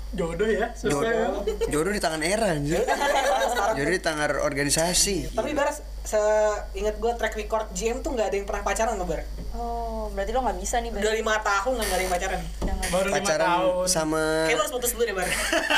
[0.09, 0.66] jodoh ya?
[0.73, 1.45] Susah ya jodoh.
[1.69, 2.81] Jodoh di tangan era anjir
[3.77, 5.37] jodoh di tangan organisasi.
[5.37, 5.69] Tapi Bar,
[6.09, 9.21] seingat gue track record GM tuh nggak ada yang pernah pacaran loh Bar.
[9.53, 12.41] oh berarti lo nggak bisa nih Udah berarti lima tahun nggak ada yang pacaran.
[12.59, 12.87] Jangan.
[12.89, 15.29] baru lima pacaran tahun sama Kayak lo harus putus dulu deh Bar.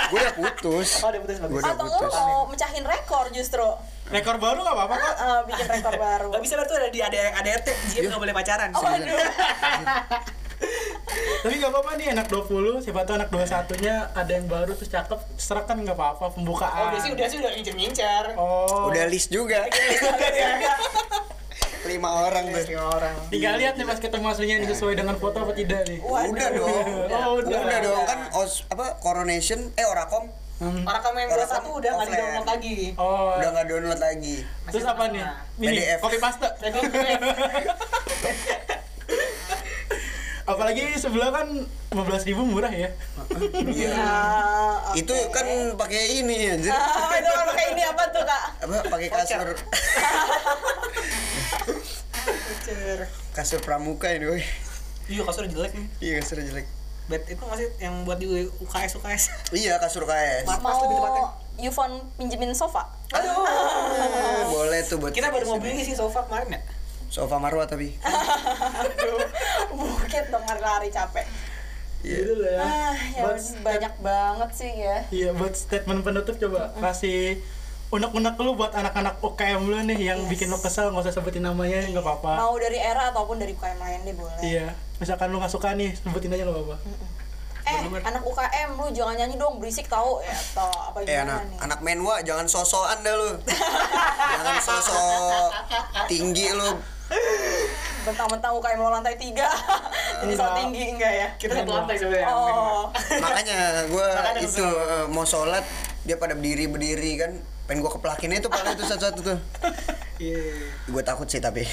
[0.06, 1.50] gue udah putus Oh udah putus bagus.
[1.52, 3.66] Gua udah atau lo mau mecahin rekor justru
[4.06, 7.00] rekor baru nggak apa-apa kok Ah, bikin rekor baru Gak bisa Bar tuh ada di
[7.00, 8.68] ada ADRT GM nggak boleh pacaran.
[8.70, 9.18] oh, waduh
[11.40, 14.92] tapi nggak apa-apa nih anak 20 siapa tahu anak 21 nya ada yang baru terus
[14.92, 16.92] cakep serak kan nggak apa-apa Oh pembukaan.
[16.92, 18.24] Udah sih udah sih udah ngincer-ngincer.
[18.36, 18.92] oh.
[18.92, 19.64] Udah list juga.
[21.80, 23.14] Lima orang tuh Lima orang.
[23.32, 25.98] tinggal lihat nih pas ketemu aslinya ini sesuai dengan foto apa tidak nih.
[25.98, 26.28] Waduh.
[26.28, 26.86] udah dong.
[27.16, 30.28] Oh udah, udah dong kan os apa coronation eh orakom.
[30.60, 30.84] Hmm.
[30.84, 32.76] Orang kamu yang 21 kamu udah nggak di download lagi.
[33.00, 33.32] oh.
[33.32, 34.36] Udah nggak download lagi.
[34.68, 35.24] Terus apa nih?
[35.56, 35.98] Ini PDF.
[36.04, 36.44] copy paste
[40.50, 41.48] apalagi sebelah kan
[41.94, 42.90] 15.000 ribu murah ya.
[43.66, 43.94] Iya.
[43.94, 45.46] Ah, itu kan
[45.78, 46.70] pakai ini anjir.
[46.74, 47.30] Ah, itu?
[47.30, 48.42] Kan kayak ini apa tuh kak?
[48.66, 49.48] Apa pakai kasur.
[53.30, 54.42] Kasur pramuka ini woy
[55.10, 55.86] Iya kasur jelek nih.
[55.98, 56.66] iya kasur jelek.
[57.10, 58.30] Bed itu masih yang buat di
[58.62, 59.24] UKS UKS.
[59.50, 61.22] iya kasur KS Mas lebih tepatnya.
[61.26, 62.86] mau Yufon pinjemin sofa?
[63.10, 63.42] Aduh.
[64.54, 66.60] boleh tuh buat Kita baru mau beli sih sofa kemarin ya.
[67.10, 67.98] Sofa marwah tapi.
[69.76, 71.26] Bukit dong lari capek.
[72.00, 72.16] Iya.
[72.16, 72.60] gitu lah ya.
[72.64, 74.96] Ah ya buat banyak banget sih ya.
[75.12, 76.72] Iya buat statement penutup coba.
[76.80, 77.42] Kasih
[77.90, 80.30] unek-unek lu buat anak-anak UKM lu nih yang Yes.
[80.30, 82.40] bikin lu kesel nggak usah sebutin namanya nggak apa-apa.
[82.40, 84.40] Mau dari era ataupun dari UKM lain deh boleh.
[84.40, 86.76] Iya misalkan lu nggak suka nih sebutin aja nggak apa-apa.
[87.60, 91.44] Eh anak UKM lu jangan nyanyi dong berisik tahu ya atau apa eh gimana anak
[91.44, 91.58] nih?
[91.68, 93.30] anak menwa jangan sosokan dah lu.
[94.40, 95.50] Jangan sosok
[96.08, 96.70] tinggi lu
[98.00, 99.48] bentang-bentang UKM lo lantai tiga.
[100.24, 100.56] Jadi so Enggak.
[100.56, 101.28] tinggi enggak ya?
[101.36, 102.28] Kita satu lantai sebenarnya.
[102.32, 102.84] oh.
[103.20, 104.08] Makanya gue
[104.46, 105.64] itu eh, mau sholat
[106.04, 107.32] dia pada berdiri berdiri kan.
[107.68, 109.38] Pengen gue keplakin itu paling itu satu-satu tuh.
[110.20, 110.42] Iya.
[110.90, 111.64] gue takut sih tapi.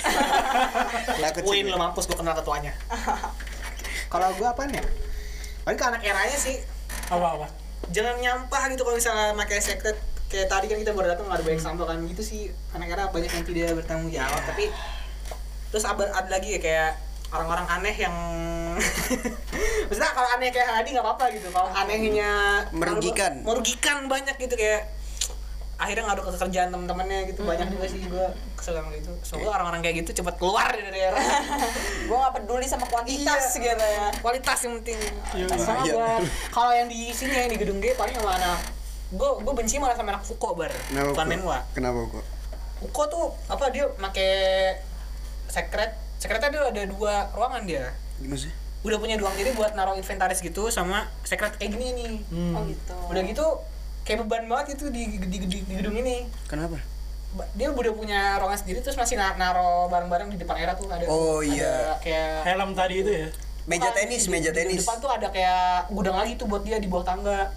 [1.25, 1.51] Takut sih.
[1.51, 2.71] Win lo mampus gue kenal ketuanya.
[4.07, 4.83] Kalau gue apaan ya?
[5.67, 6.63] Paling ke anak eranya sih.
[7.11, 7.47] Apa apa?
[7.91, 11.45] Jangan nyampah gitu kalau misalnya pakai secret kayak tadi kan kita baru datang nggak ada
[11.49, 11.97] banyak sampah kan.
[12.07, 12.41] Gitu sih.
[12.71, 14.71] Anak era banyak yang tidak bertanggung jawab tapi
[15.70, 16.91] terus ada, ada lagi ya kayak
[17.28, 18.15] orang-orang aneh yang
[19.88, 23.41] maksudnya kalau aneh kayak Hadi nggak apa-apa gitu kalau anehnya Merugikan.
[23.41, 24.95] merugikan banyak gitu kayak
[25.78, 29.13] akhirnya ngadu ke kerjaan temen-temennya gitu banyak juga sih gue kesel sama gitu.
[29.22, 31.22] Semoga orang-orang kayak gitu cepat keluar dari era
[32.07, 33.61] gue nggak peduli sama kuantitas Iya.
[33.68, 34.05] gitu ya.
[34.18, 34.97] Kualitas yang penting.
[35.36, 35.45] Iya.
[35.55, 36.07] sama Iya.
[36.49, 38.57] kalau yang di sini yang di gedung G paling sama anak.
[39.09, 40.74] Gue gue benci malah sama anak Fuko bar.
[40.74, 41.57] Kenapa bukan kok Menwa.
[41.72, 42.26] Kenapa kok
[42.80, 44.30] Fuko tuh apa dia make
[45.47, 49.93] secret secretnya dia ada dua ruangan dia gimana sih udah punya dua jadi buat naruh
[49.93, 52.53] inventaris gitu sama secret kayak gini nih Hmm.
[52.53, 53.45] oh gitu udah gitu
[54.01, 56.79] kayak beban banget itu di, di, di, di gedung ini kenapa
[57.53, 61.03] dia udah punya ruangan sendiri terus masih na- naro barang-barang di depan era tuh ada
[61.05, 61.75] Oh, ada iya.
[61.99, 63.27] kayak helm tadi itu ya
[63.67, 66.63] meja tenis di- meja di- Di tenis depan tuh ada kayak gudang lagi tuh buat
[66.63, 67.51] dia di bawah tangga.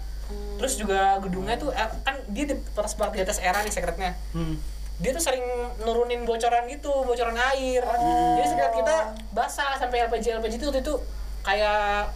[0.59, 4.11] Terus juga gedungnya tuh eh, kan dia di pas di atas era nih secretnya.
[4.31, 4.55] hmm.
[5.01, 5.41] Dia tuh sering
[5.81, 7.81] nurunin bocoran gitu, bocoran air.
[7.81, 8.95] Jadi secret kita
[9.31, 10.93] basah sampai LPG LPG itu waktu itu
[11.41, 12.13] kayak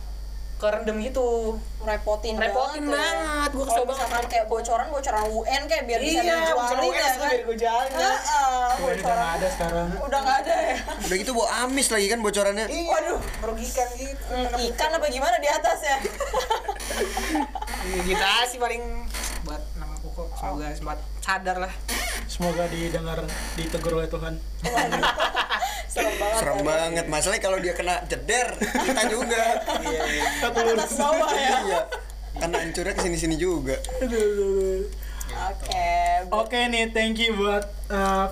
[0.56, 1.58] kerendam gitu.
[1.84, 3.22] repotin, Repotin banget, ya.
[3.22, 3.90] banget, gua kesel banget.
[4.02, 7.42] misalkan kayak bocoran bocoran UN kayak biar bisa iya, bocoran dijualin UN ya kan biar
[7.44, 7.92] gue jualin.
[7.92, 11.48] Heeh, Wah, ini udah bocoran nggak ada sekarang udah nggak ada ya udah gitu bawa
[11.62, 13.20] amis lagi kan bocorannya Iya, Waduh.
[13.38, 14.24] merugikan gitu.
[14.26, 15.98] Hmm, ikan apa gimana di atas ya
[17.86, 18.82] Iya, gitu aja sih paling
[19.44, 20.24] buat nama Kuko.
[20.34, 21.74] Semoga sempat sadar lah.
[22.26, 23.19] Semoga didengar
[23.55, 24.34] ditegur oleh Tuhan.
[25.95, 26.67] Serem banget serem tadi.
[26.67, 27.05] banget.
[27.07, 29.43] Masalahnya kalau dia kena jeder kita juga.
[29.80, 30.01] Iya
[30.43, 31.55] Kan atas bawah ya.
[31.63, 31.82] Iya.
[32.36, 33.80] Karena hancurnya ke sini sini juga.
[35.36, 35.80] Oke.
[36.36, 38.28] Oke nih, thank you buat uh,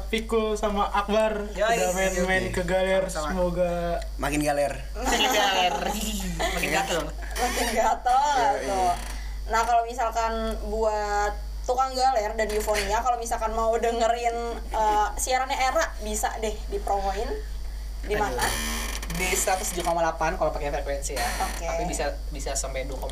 [0.59, 1.47] sama Akbar.
[1.55, 3.07] Yoi, udah main-main ke galer.
[3.07, 3.31] Sama-sama.
[3.31, 3.73] Semoga
[4.19, 4.73] makin galer.
[4.91, 5.75] Makin galer.
[6.35, 7.01] Makin gatel.
[7.39, 8.51] makin gatel.
[8.67, 9.13] Tuh
[9.43, 14.35] nah kalau misalkan buat tukang galer dan eufonia kalau misalkan mau dengerin
[14.69, 17.27] eh, siarannya era bisa deh dipromoin
[18.03, 18.43] di mana
[19.13, 19.85] Di 107,8
[20.35, 21.21] kalau pakai frekuensi ya.
[21.45, 21.69] Oke.
[21.69, 23.05] Tapi bisa bisa sampai 2,5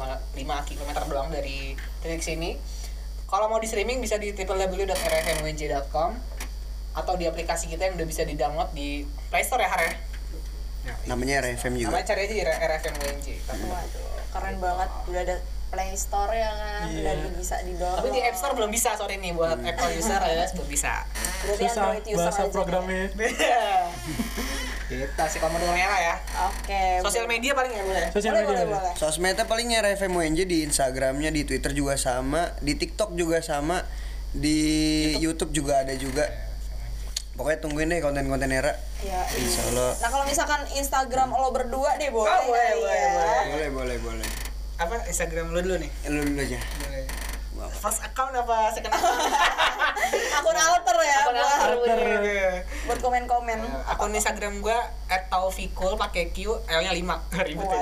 [0.65, 2.57] km doang dari titik sini.
[3.29, 6.09] Kalau mau di streaming bisa di www.rfmwj.com
[6.91, 9.93] atau di aplikasi kita yang udah bisa di-download di Play Store ya, Har ya?
[11.05, 13.27] namanya RFM juga Namanya cari aja di RFMWJ.
[13.69, 15.35] waduh keren banget udah ada
[15.71, 17.15] Play Store ya kan Iya.
[17.15, 20.19] dan bisa di download Tapi di App Store belum bisa, sorry nih buat Apple user
[20.19, 21.07] ya belum bisa.
[21.41, 23.05] Berarti susah Android user bahasa aja programnya.
[24.91, 26.15] Kita sih kalau mau denger merah ya.
[26.45, 28.07] oke Sosial media paling ya boleh.
[28.11, 28.51] Sosial boleh media.
[28.51, 28.75] boleh ya?
[28.75, 33.87] boleh sosmednya palingnya UNJ di Instagramnya di Twitter juga sama di TikTok juga sama
[34.31, 34.59] di
[35.17, 36.27] YouTube, juga ada juga
[37.33, 42.11] pokoknya tungguin deh konten-konten era ya Insya Allah nah kalau misalkan Instagram lo berdua deh
[42.11, 43.09] boleh Oh, boleh, kali boleh, ya.
[43.11, 43.43] boleh.
[43.47, 44.29] boleh boleh boleh
[44.81, 45.91] Apa Instagram lu dulu nih?
[46.09, 47.05] lu dulu aja Boleh.
[47.71, 49.21] First account apa second account?
[50.37, 52.01] akun alter ya Akun buat, alter.
[52.89, 54.81] Buat komen-komen Akun Instagram gua
[55.29, 56.97] @taufikul pakai Q L-nya 5.
[57.47, 57.81] Ribet ya.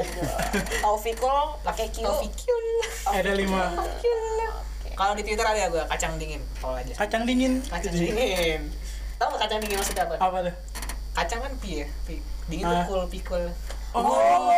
[0.79, 2.03] Taufikul pakai Q.
[2.03, 2.65] Taufikul.
[3.07, 3.71] Ada lima.
[4.91, 6.43] Kalau di Twitter ada gua kacang dingin.
[6.59, 6.91] Follow aja.
[6.99, 7.63] Kacang dingin.
[7.63, 8.61] Kacang dingin.
[9.15, 10.15] Tahu kacang dingin maksudnya apa?
[10.19, 10.55] Apa tuh?
[11.15, 12.19] Kacang kan pi ya, pi.
[12.47, 12.83] Dingin Ah.
[12.83, 13.43] tuh cool, pikul.
[13.89, 14.05] Oh,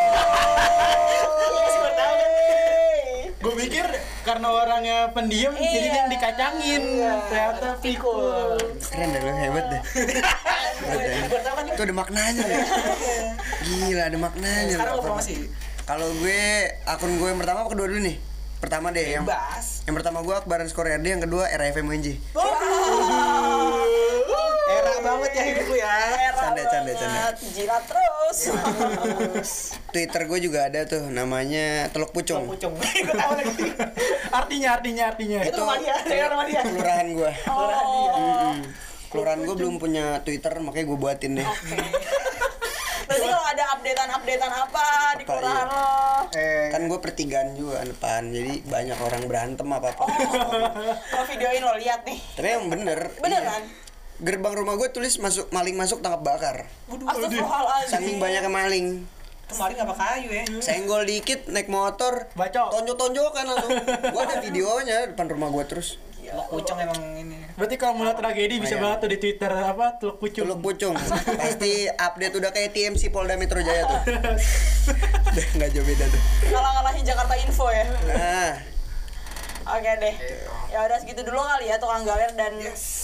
[3.42, 3.86] gue pikir
[4.22, 5.72] karena orangnya pendiam Iya.
[5.72, 6.82] jadi yang dikacangin.
[7.26, 8.60] Ternyata pikul.
[8.84, 11.72] keren deh lu hebat deh Hebat deh.
[11.72, 12.60] Itu ada maknanya deh
[13.64, 15.34] gila ada maknanya Sekarang lo Apa- promosi.
[15.84, 16.42] kalau gue
[16.86, 18.18] akun gue yang pertama apa kedua dulu nih
[18.58, 19.82] pertama deh yang Bebas.
[19.84, 22.60] yang pertama gue Akbaran Skor RD yang kedua RFM UNJ Era
[25.02, 25.94] banget ya hidupku ya.
[26.32, 27.24] Canda, canda, canda.
[27.36, 28.38] Jilat terus.
[29.94, 32.72] Twitter gue juga ada tuh namanya Teluk Pucung Pucung.
[32.80, 33.66] Gue tahu lagi.
[34.32, 35.40] Artinya, artinya, artinya.
[35.44, 36.62] Itu rumah dia, daerah rumah dia.
[36.64, 38.54] kelurahan gue oh.
[39.12, 41.48] kelurahan gue belum punya Twitter makanya gue buatin deh
[43.02, 44.86] Berarti kalau ada updatean-updatean apa
[45.20, 45.76] di Apa, kelurahan iya.
[45.76, 45.92] lo?
[46.32, 50.04] Eh, kan gue pertigaan juga depan jadi banyak orang berantem apa apa
[51.12, 52.20] Lo videoin lo lihat nih.
[52.40, 53.64] tapi yang bener Beneran?
[53.68, 53.91] iya.
[54.22, 56.56] Gerbang rumah gue tulis masuk maling masuk tangkap bakar
[56.88, 57.90] Astagfirullahaladzim.
[57.90, 58.88] saking banyaknya maling
[59.50, 60.44] kemarin apa kayu ya?
[60.62, 62.72] senggol dikit naik motor Bacok.
[62.72, 63.72] tonjok-tonjokan langsung
[64.14, 65.98] gue ada videonya depan rumah gue terus
[66.32, 67.44] Pucung emang ini.
[67.60, 70.48] Berarti kalau mulai tragedi bisa banget tuh di Twitter apa Teluk Pucung.
[70.48, 70.96] Teluk Pucung
[71.36, 74.00] pasti update udah kayak TMC Polda Metro Jaya tuh
[75.28, 77.84] Udah nggak jauh beda tuh Ngalah-ngalahin Jakarta Info ya.
[78.08, 78.52] nah
[79.64, 80.16] Oke deh.
[80.68, 82.54] Ya udah segitu dulu kali ya tukang galer dan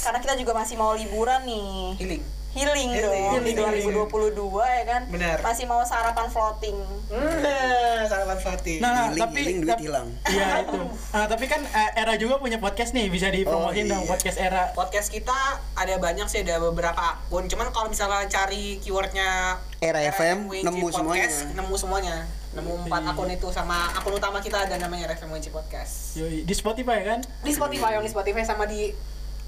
[0.01, 1.97] karena kita juga masih mau liburan nih.
[1.97, 2.23] Healing.
[2.47, 3.93] Healing, Healing, dong di healing.
[4.09, 4.33] 2022
[4.65, 5.01] ya kan.
[5.07, 5.37] Benar.
[5.45, 6.73] Masih mau sarapan floating.
[7.05, 8.81] Nah, sarapan Fatih.
[8.81, 10.07] Nah, Healing, tapi healing, duit hilang.
[10.33, 10.79] Iya itu.
[11.13, 14.09] Ah, tapi kan eh, Era juga punya podcast nih, bisa dipromosin Oh, dong iya.
[14.09, 14.63] podcast Era.
[14.73, 15.37] podcast kita
[15.75, 20.97] ada banyak sih ada beberapa akun cuman kalau misalnya cari keywordnya Era FM, nemu Podcast,
[20.97, 21.29] semuanya.
[21.53, 22.15] nemu semuanya
[22.57, 26.99] nemu empat akun itu sama akun utama kita ada namanya WC Podcast Yoi, di Spotify
[27.01, 27.19] kan?
[27.21, 28.89] di Spotify yang di Spotify sama di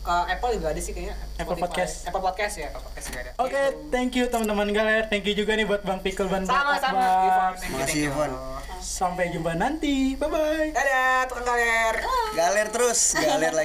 [0.02, 1.64] uh, Apple juga ada sih kayaknya Apple Spotify.
[1.66, 1.94] Podcast.
[2.06, 3.90] Apple Podcast ya Apple Podcast juga ada Oke, Gitu.
[3.90, 5.04] thank you teman-teman galer.
[5.08, 7.02] Thank you juga nih buat Bang Pikul Ban Bang sama-sama
[7.58, 8.08] thank you.
[8.08, 8.32] Ivan.
[8.80, 10.16] Sampai jumpa nanti.
[10.16, 10.70] Bye bye.
[10.72, 11.96] dadah tukang galer
[12.32, 13.52] Galer terus, galer lagi.